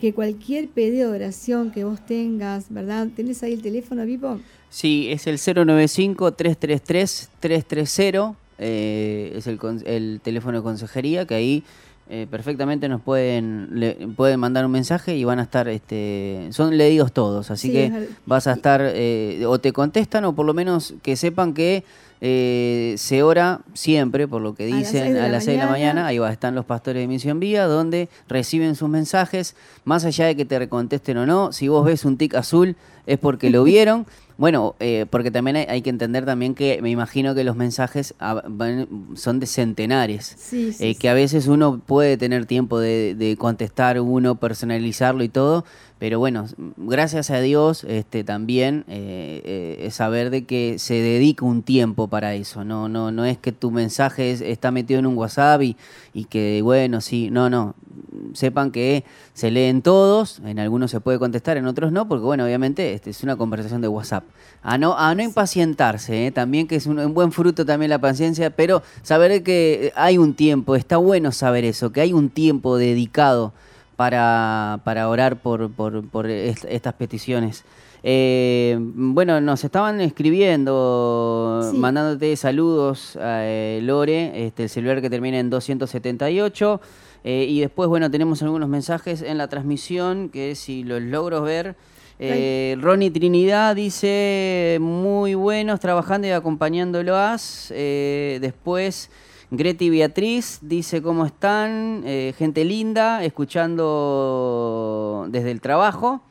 [0.00, 3.06] que cualquier pedido de oración que vos tengas, ¿verdad?
[3.14, 4.40] ¿Tenés ahí el teléfono, Vipo?
[4.70, 8.34] Sí, es el 095-333-330.
[8.58, 11.62] Eh, es el, el teléfono de consejería que ahí
[12.08, 16.78] eh, perfectamente nos pueden le, pueden mandar un mensaje y van a estar este son
[16.78, 20.94] leídos todos así que vas a estar eh, o te contestan o por lo menos
[21.02, 21.82] que sepan que
[22.20, 26.06] eh, se ora siempre por lo que dicen a las 6 de, la mañana.
[26.06, 30.36] ahí va están los pastores de Misión Vía donde reciben sus mensajes más allá de
[30.36, 34.06] que te recontesten o no si vos ves un tic azul es porque lo vieron
[34.38, 38.14] Bueno, eh, porque también hay, que entender también que me imagino que los mensajes
[39.14, 45.24] son de centenares, eh, que a veces uno puede tener tiempo de, contestar uno, personalizarlo
[45.24, 45.64] y todo,
[45.98, 46.46] pero bueno,
[46.76, 52.62] gracias a Dios este, también eh, saber de que se dedica un tiempo para eso,
[52.62, 55.76] no, no, no es que tu mensaje está metido en un WhatsApp y,
[56.12, 57.74] y que bueno, sí, no, no,
[58.34, 62.44] sepan que se leen todos, en algunos se puede contestar, en otros no, porque bueno,
[62.44, 64.24] obviamente este, es una conversación de WhatsApp.
[64.62, 66.30] A no, a no impacientarse, ¿eh?
[66.30, 70.76] también que es un, buen fruto también la paciencia, pero saber que hay un tiempo,
[70.76, 73.52] está bueno saber eso, que hay un tiempo dedicado
[73.96, 77.64] para, para orar por, por, estas peticiones.
[78.02, 85.38] Eh, bueno, nos estaban escribiendo, mandándote saludos a eh, Lore, este, el celular que termina
[85.38, 86.80] en 278.
[87.28, 91.74] Eh, y después, bueno, tenemos algunos mensajes en la transmisión que si los logro ver.
[92.20, 97.72] Eh, Ronnie Trinidad dice, muy buenos trabajando y acompañándolos.
[97.74, 99.10] Eh, después,
[99.50, 102.04] Greti Beatriz dice, ¿cómo están?
[102.06, 106.22] Eh, gente linda, escuchando desde el trabajo.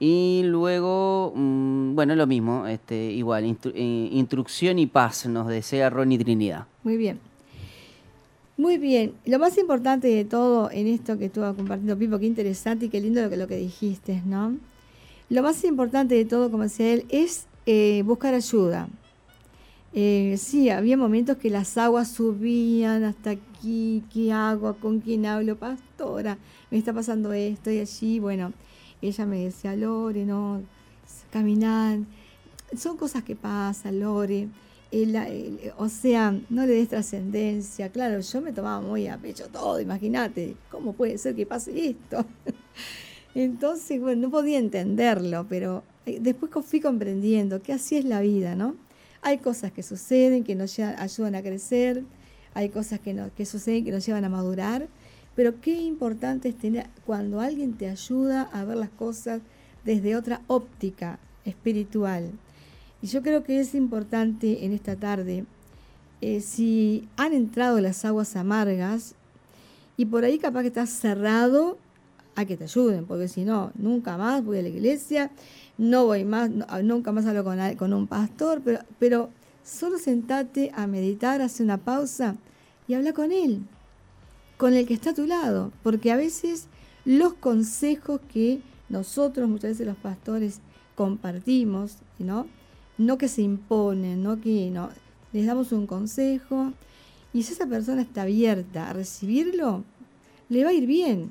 [0.00, 6.66] Y luego, mm, bueno, lo mismo, este, igual, instrucción y paz nos desea Ronnie Trinidad.
[6.82, 7.20] Muy bien.
[8.58, 12.86] Muy bien, lo más importante de todo en esto que estuvo compartiendo Pipo, qué interesante
[12.86, 14.56] y qué lindo lo que, lo que dijiste, ¿no?
[15.28, 18.88] Lo más importante de todo, como decía él, es eh, buscar ayuda.
[19.92, 24.74] Eh, sí, había momentos que las aguas subían hasta aquí, ¿qué hago?
[24.76, 25.56] ¿Con quién hablo?
[25.56, 26.38] Pastora,
[26.70, 28.54] me está pasando esto y allí, bueno,
[29.02, 30.62] ella me decía, Lore, no,
[31.30, 31.98] caminar.
[32.74, 34.48] Son cosas que pasan, Lore
[35.76, 37.90] o sea, no le des trascendencia.
[37.90, 42.24] Claro, yo me tomaba muy a pecho todo, imagínate, ¿cómo puede ser que pase esto?
[43.34, 48.54] Entonces, bueno, no podía entenderlo, pero eh, después fui comprendiendo que así es la vida,
[48.54, 48.76] ¿no?
[49.22, 52.04] Hay cosas que suceden, que nos ayudan a crecer,
[52.54, 54.88] hay cosas que, que suceden que nos llevan a madurar,
[55.34, 59.42] pero qué importante es tener cuando alguien te ayuda a ver las cosas
[59.84, 62.30] desde otra óptica espiritual.
[63.06, 65.44] Y yo creo que es importante en esta tarde,
[66.20, 69.14] eh, si han entrado las aguas amargas
[69.96, 71.78] y por ahí capaz que estás cerrado,
[72.34, 75.30] a que te ayuden, porque si no, nunca más voy a la iglesia,
[75.78, 76.50] no voy más,
[76.82, 79.30] nunca más hablo con, con un pastor, pero, pero
[79.62, 82.34] solo sentate a meditar, hace una pausa
[82.88, 83.62] y habla con él,
[84.56, 86.66] con el que está a tu lado, porque a veces
[87.04, 90.58] los consejos que nosotros, muchas veces los pastores,
[90.96, 92.48] compartimos, ¿no?
[92.98, 94.90] No que se imponen, no que no,
[95.32, 96.72] les damos un consejo
[97.32, 99.84] y si esa persona está abierta a recibirlo,
[100.48, 101.30] le va a ir bien.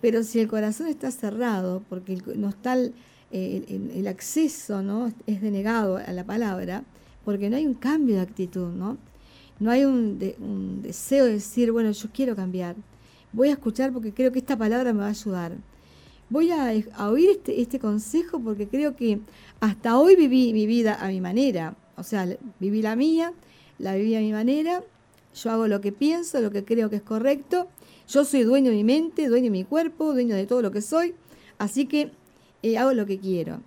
[0.00, 5.12] Pero si el corazón está cerrado, porque no está el, acceso, ¿no?
[5.26, 6.84] Es denegado a la palabra,
[7.24, 8.96] porque no hay un cambio de actitud, ¿no?
[9.58, 12.76] No hay un, un deseo de decir, bueno, yo quiero cambiar.
[13.34, 15.52] Voy a escuchar porque creo que esta palabra me va a ayudar
[16.30, 16.72] voy a,
[17.08, 19.20] oír este, este, consejo porque creo que
[19.60, 21.76] hasta hoy viví mi vida a mi manera.
[21.96, 22.26] O sea,
[22.58, 23.32] viví la mía,
[23.78, 24.82] la viví a mi manera,
[25.34, 27.68] yo hago lo que pienso, lo que creo que es correcto.
[28.08, 30.80] Yo soy dueño de mi mente, dueño de mi cuerpo, dueño de todo lo que
[30.80, 31.14] soy.
[31.58, 32.10] Así que
[32.62, 33.60] eh, hago lo que quiero.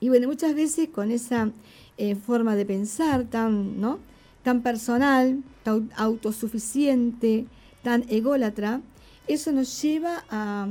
[0.00, 1.50] Y bueno, muchas veces con esa
[1.98, 3.98] eh, forma de pensar tan, ¿no?
[4.42, 7.46] tan personal, tan autosuficiente,
[7.82, 8.80] tan ególatra,
[9.26, 10.68] eso nos lleva a,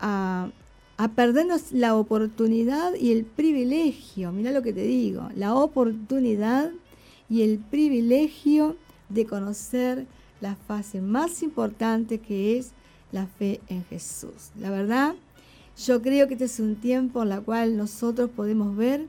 [0.00, 0.50] a,
[1.16, 6.70] perdernos la oportunidad y el privilegio, mira lo que te digo, la oportunidad
[7.28, 8.76] y el privilegio
[9.08, 10.06] de conocer
[10.40, 12.72] la fase más importante que es
[13.12, 14.50] la fe en Jesús.
[14.58, 15.14] La verdad,
[15.84, 19.06] yo creo que este es un tiempo en el cual nosotros podemos ver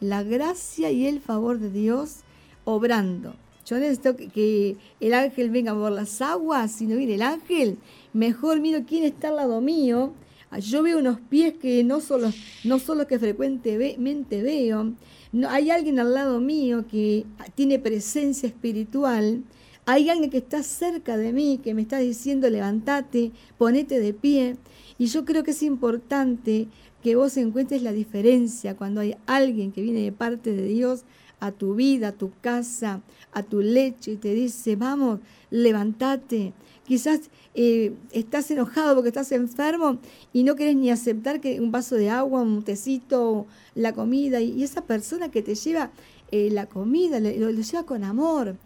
[0.00, 2.20] la gracia y el favor de Dios
[2.64, 3.34] obrando.
[3.66, 7.78] Yo necesito que, el ángel venga por las aguas, si no viene el ángel,
[8.12, 10.12] mejor miro quién está al lado mío
[10.58, 12.32] yo veo unos pies que no solo,
[12.64, 14.94] no solo que frecuentemente veo,
[15.32, 19.42] no, hay alguien al lado mío que tiene presencia espiritual,
[19.84, 24.56] hay alguien que está cerca de mí, que me está diciendo levántate, ponete de pie.
[24.98, 26.66] Y yo creo que es importante
[27.02, 31.04] que vos encuentres la diferencia cuando hay alguien que viene de parte de Dios
[31.38, 33.02] a tu vida, a tu casa,
[33.32, 35.20] a tu lecho y te dice, vamos,
[35.50, 36.52] levántate,
[36.86, 39.98] Quizás eh, estás enojado porque estás enfermo
[40.32, 44.40] y no quieres ni aceptar que un vaso de agua, un tecito, la comida.
[44.40, 45.90] Y, esa persona que te lleva
[46.30, 48.56] eh, la comida, lo, lleva con amor,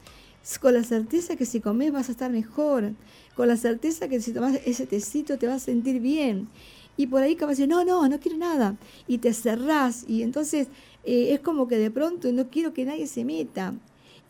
[0.60, 2.92] con la certeza que si comes vas a estar mejor,
[3.34, 6.48] con la certeza que si tomas ese tecito te vas a sentir bien.
[6.98, 8.76] Y por ahí capaz de no, no, no quiero nada.
[9.08, 10.68] Y te cerrás y entonces
[11.04, 13.72] eh, es como que de pronto no quiero que nadie se meta.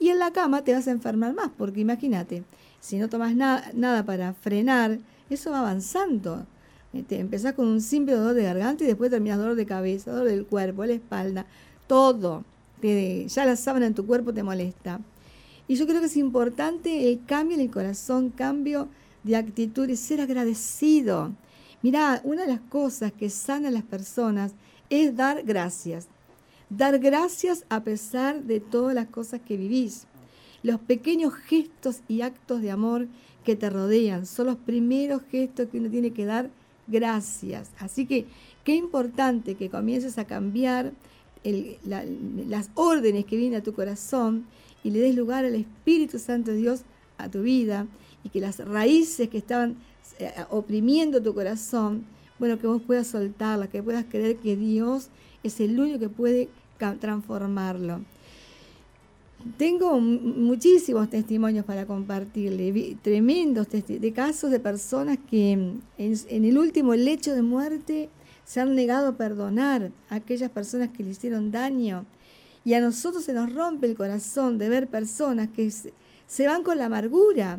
[0.01, 2.43] Y en la cama te vas a enfermar más, porque imagínate,
[2.81, 4.99] si no tomas nada para frenar,
[5.29, 6.47] eso va avanzando.
[7.07, 10.27] Te empezás con un simple dolor de garganta y después terminas dolor de cabeza, dolor
[10.27, 11.47] del cuerpo, la espalda,
[11.87, 12.45] todo.
[12.83, 15.01] ya la sábana en tu cuerpo te molesta.
[15.69, 18.89] Y yo creo que es importante el cambio en el corazón, cambio
[19.23, 21.31] de actitud y ser agradecido.
[21.83, 24.53] Mira, una de las cosas que sana a las personas
[24.89, 26.09] es dar gracias.
[26.71, 30.07] Dar gracias a pesar de todas las cosas que vivís.
[30.63, 33.09] Los pequeños gestos y actos de amor
[33.45, 36.49] que te rodean son los primeros gestos que uno tiene que dar
[36.87, 37.73] gracias.
[37.79, 38.27] Así que
[38.63, 40.93] qué importante que comiences a cambiar
[41.43, 44.47] las órdenes que vienen a tu corazón
[44.85, 46.83] y le des lugar al Espíritu Santo de Dios
[47.19, 47.89] a tu vida
[48.23, 49.77] y que las raíces que estaban
[50.21, 52.05] eh, oprimiendo tu corazón,
[52.39, 55.09] bueno, que vos puedas soltarlas, que puedas creer que Dios
[55.43, 56.49] es el único que puede
[56.99, 58.01] transformarlo.
[59.57, 65.81] Tengo muchísimos testimonios para compartirle, tremendos de casos de personas que en,
[66.29, 68.11] el último lecho de muerte
[68.45, 72.05] se han negado a perdonar a aquellas personas que le hicieron daño.
[72.67, 76.77] Y a nosotros se nos rompe el corazón de ver personas que se, van con
[76.77, 77.59] la amargura,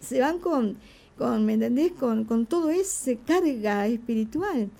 [0.00, 0.78] se van con,
[1.18, 1.92] con ¿me entendés?
[1.92, 4.70] Con, con todo ese carga espiritual.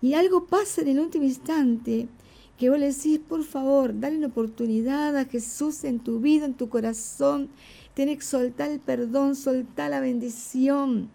[0.00, 2.06] Y algo pasa en el último instante
[2.58, 6.54] que vos le decís, por favor, dale una oportunidad a Jesús en tu vida, en
[6.54, 7.48] tu corazón.
[7.94, 11.10] Tenés que soltar el perdón, soltar la bendición.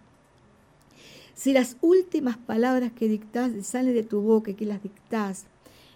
[1.34, 5.44] Si las últimas palabras que dictás salen de tu boca, que las dictás,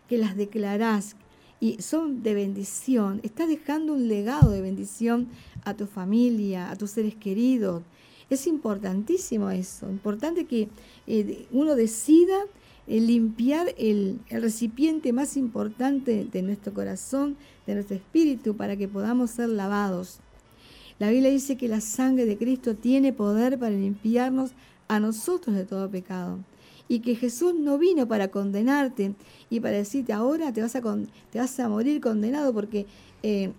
[0.08, 1.16] que las declarás
[1.60, 5.28] y son de bendición, estás dejando un legado de bendición
[5.64, 7.82] a tu familia, a tus seres queridos.
[8.30, 10.68] Es importantísimo eso, importante que
[11.06, 12.46] eh, uno decida
[12.86, 19.48] limpiar el, recipiente más importante de nuestro corazón, de nuestro espíritu, para que podamos ser
[19.48, 20.18] lavados.
[20.98, 24.52] La Biblia dice que la sangre de Cristo tiene poder para limpiarnos
[24.88, 26.38] a nosotros de todo pecado.
[26.86, 29.14] Y que Jesús no vino para condenarte
[29.48, 30.82] y para decirte ahora te vas a,
[31.32, 32.86] te vas a morir condenado porque
[33.22, 33.52] eh,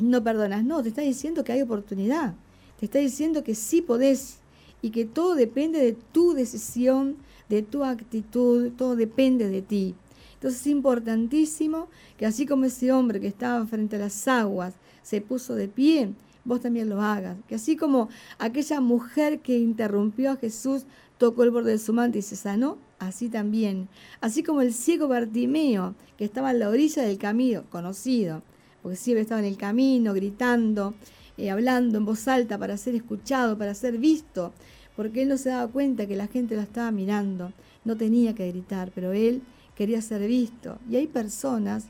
[0.00, 0.64] no perdonas.
[0.64, 2.34] No, te está diciendo que hay oportunidad.
[2.78, 4.38] Te está diciendo que sí podés
[4.82, 7.16] y que todo depende de tu decisión,
[7.48, 9.94] de tu actitud, todo depende de ti.
[10.34, 11.88] Entonces es importantísimo
[12.18, 16.10] que así como ese hombre que estaba frente a las aguas se puso de pie,
[16.44, 17.36] vos también lo hagas.
[17.48, 20.84] Que así como aquella mujer que interrumpió a Jesús
[21.18, 23.88] tocó el borde de su manto y se sanó, así también.
[24.20, 28.42] Así como el ciego Bartimeo, que estaba en la orilla del camino, conocido,
[28.82, 30.94] porque siempre estaba en el camino, gritando,
[31.36, 34.52] eh, hablando en voz alta para ser escuchado, para ser visto,
[34.96, 37.52] porque él no se daba cuenta que la gente lo estaba mirando,
[37.84, 39.42] no tenía que gritar, pero él
[39.74, 40.78] quería ser visto.
[40.88, 41.86] Y hay personas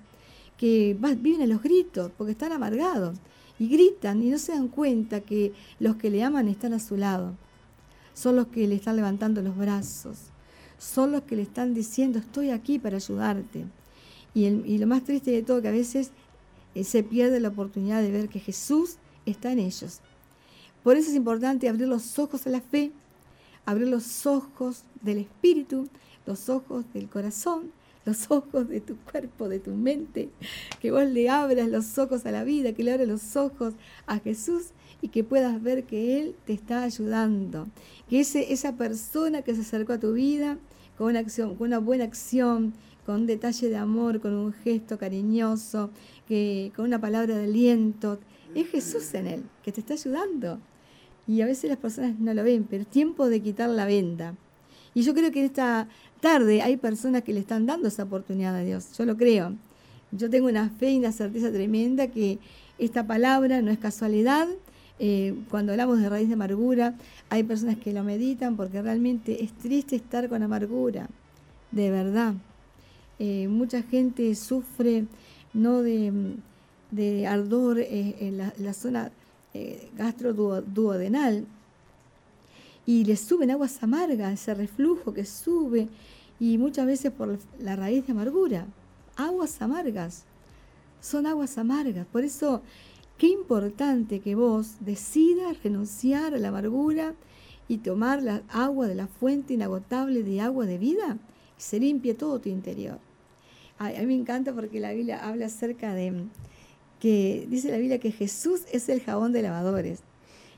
[0.57, 3.19] que viven a los gritos porque están amargados
[3.59, 6.97] y gritan y no se dan cuenta que los que le aman están a su
[6.97, 7.35] lado.
[8.15, 10.19] Son los que le están levantando los brazos.
[10.79, 13.65] Son los que le están diciendo estoy aquí para ayudarte.
[14.35, 16.11] Y, y lo más triste de todo que a veces
[16.75, 18.97] eh, se pierde la oportunidad de ver que Jesús
[19.27, 20.01] está en ellos.
[20.85, 22.93] Por eso es importante abrir los ojos a la fe,
[23.65, 25.89] abrir los ojos del espíritu,
[26.27, 27.73] los ojos del corazón,
[28.05, 30.29] los ojos de tu cuerpo, de tu mente,
[30.81, 33.73] que vos le abras los ojos a la vida, que le abras los ojos
[34.07, 37.67] a Jesús y que puedas ver que Él te está ayudando,
[38.11, 40.59] que ese, esa persona que se acercó a tu vida
[40.99, 42.75] con una, acción, con una buena acción,
[43.07, 45.89] con un detalle de amor, con un gesto cariñoso,
[46.29, 48.19] que, con una palabra de aliento,
[48.55, 50.61] es Jesús en Él, que te está ayudando.
[51.27, 54.35] Y a veces las personas no lo ven, pero es tiempo de quitar la venda.
[54.95, 55.89] Y yo creo que en esta
[56.21, 58.97] tarde hay personas que le están dando esa oportunidad a Dios.
[58.97, 59.55] Yo lo creo.
[60.13, 62.39] Yo tengo una fe y una certeza tremenda que
[62.79, 64.49] esta palabra no es casualidad.
[65.01, 66.95] Eh, cuando hablamos de raíz de amargura,
[67.29, 71.09] hay personas que lo meditan porque realmente es triste estar con amargura,
[71.73, 72.35] de verdad.
[73.19, 75.07] Eh, mucha gente sufre
[75.53, 76.37] no de,
[77.27, 79.11] ardor eh, en la, zona
[79.97, 81.47] gastroduodenal,
[82.87, 85.89] y le suben aguas amargas, ese reflujo que sube,
[86.39, 88.67] y muchas veces por la raíz de amargura.
[89.17, 90.25] Aguas amargas,
[91.01, 92.07] son aguas amargas.
[92.07, 92.63] Por eso,
[93.17, 97.15] qué importante que vos decidas renunciar a la amargura
[97.69, 101.19] y tomar la agua de la fuente inagotable de agua de vida
[101.59, 102.99] y se limpie todo tu interior.
[103.79, 106.27] a mí me encanta porque la Biblia habla acerca de
[107.05, 110.01] que dice la Biblia que Jesús es el jabón de lavadores.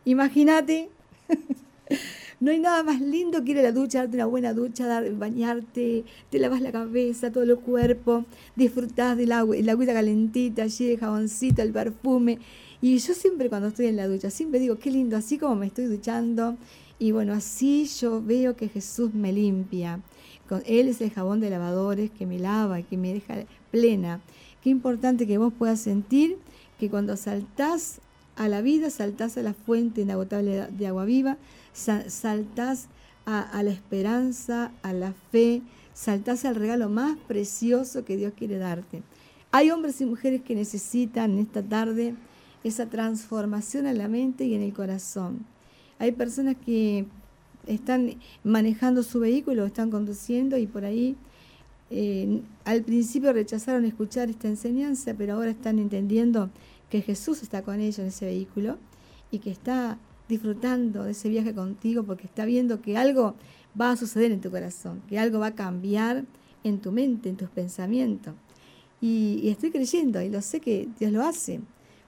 [0.05, 0.90] Imagínate
[2.38, 5.11] No hay nada más lindo que ir a la ducha, darte una buena ducha, dar,
[5.14, 10.92] bañarte, te lavas la cabeza, todo el cuerpo, disfrutás del agua, la agüita calentita, allí
[10.92, 12.38] el jaboncito, el perfume.
[12.80, 15.66] Y yo siempre cuando estoy en la ducha, siempre digo, qué lindo, así como me
[15.66, 16.57] estoy duchando.
[17.01, 20.01] Y bueno, así yo veo que Jesús me limpia.
[20.64, 24.20] Él es el jabón de lavadores que me lava, que me deja plena.
[24.67, 26.39] Qué importante que vos puedas sentir
[26.81, 28.01] que cuando saltás
[28.35, 31.37] a la vida, saltás a la fuente inagotable de agua viva,
[31.73, 32.89] saltás
[33.27, 35.62] a, la esperanza, a la fe,
[35.95, 39.05] saltás al regalo más precioso que Dios quiere darte.
[39.53, 42.17] Hay hombres y mujeres que necesitan en esta tarde
[42.64, 45.47] esa transformación en la mente y en el corazón.
[46.01, 47.07] Hay personas que
[47.69, 51.14] están manejando su vehículo, están conduciendo y por ahí
[51.91, 56.51] eh, al principio rechazaron escuchar esta enseñanza, pero ahora están entendiendo
[56.91, 58.78] que Jesús está con ellos en ese vehículo
[59.30, 63.34] y que está disfrutando de ese viaje contigo porque está viendo que algo
[63.80, 66.24] va a suceder en tu corazón, que algo va a cambiar
[66.64, 68.34] en tu mente, en tus pensamientos.
[69.01, 71.61] Y, estoy creyendo y lo sé que Dios lo hace,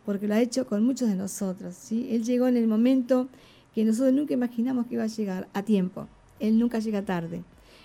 [0.05, 1.74] porque lo ha hecho con muchos de nosotros.
[1.74, 2.09] ¿sí?
[2.11, 3.29] Él llegó en el momento
[3.74, 6.09] que nosotros nunca imaginamos que iba a llegar a tiempo.
[6.41, 7.43] Él nunca llega tarde.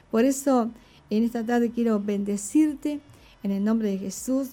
[0.10, 0.72] Por eso
[1.10, 3.00] en esta tarde quiero bendecirte
[3.44, 4.50] en el nombre de Jesús.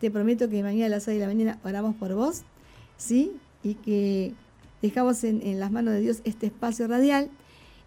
[0.00, 2.42] Te prometo que mañana a las 6 de la mañana oramos por vos,
[2.96, 3.32] ¿sí?
[3.62, 4.32] Y que
[4.80, 7.30] dejamos en, las manos de Dios este espacio radial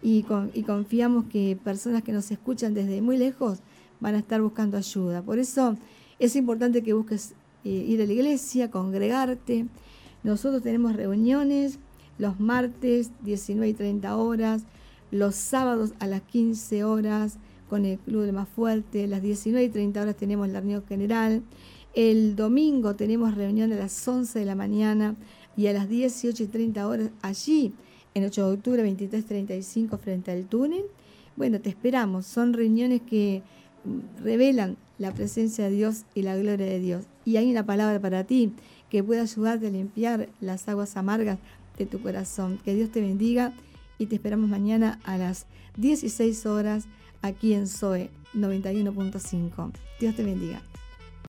[0.02, 3.60] y, confiamos que personas que nos escuchan desde muy lejos
[4.00, 5.22] van a estar buscando ayuda.
[5.22, 5.78] Por eso
[6.20, 7.34] es importante que busques
[7.64, 9.68] eh, ir a la iglesia, congregarte.
[10.24, 11.80] Nosotros tenemos reuniones
[12.18, 14.64] los martes 19 y 30 horas,
[15.10, 17.38] los sábados a las 15 horas
[17.72, 21.42] con el Club de Más Fuerte, las 19 y 30 horas tenemos la reunión general,
[21.94, 25.16] el domingo tenemos reunión a las 11 de la mañana
[25.56, 27.74] y a las 18 y 30 horas allí,
[28.14, 30.84] en 8 de octubre 23.35 frente al túnel,
[31.38, 32.26] Bueno, te esperamos.
[32.26, 33.42] Son reuniones que
[33.86, 37.06] mm, revelan la presencia de Dios y la gloria de Dios.
[37.24, 38.52] Y hay una palabra para ti
[38.90, 41.40] que puede ayudarte a limpiar las aguas amargas
[41.78, 42.60] de tu corazón.
[42.66, 43.54] Que Dios te bendiga
[43.98, 45.46] y te esperamos mañana a las
[45.78, 46.90] 16 horas
[47.22, 49.72] aquí en SOE 91.5.
[50.00, 50.62] Dios te bendiga.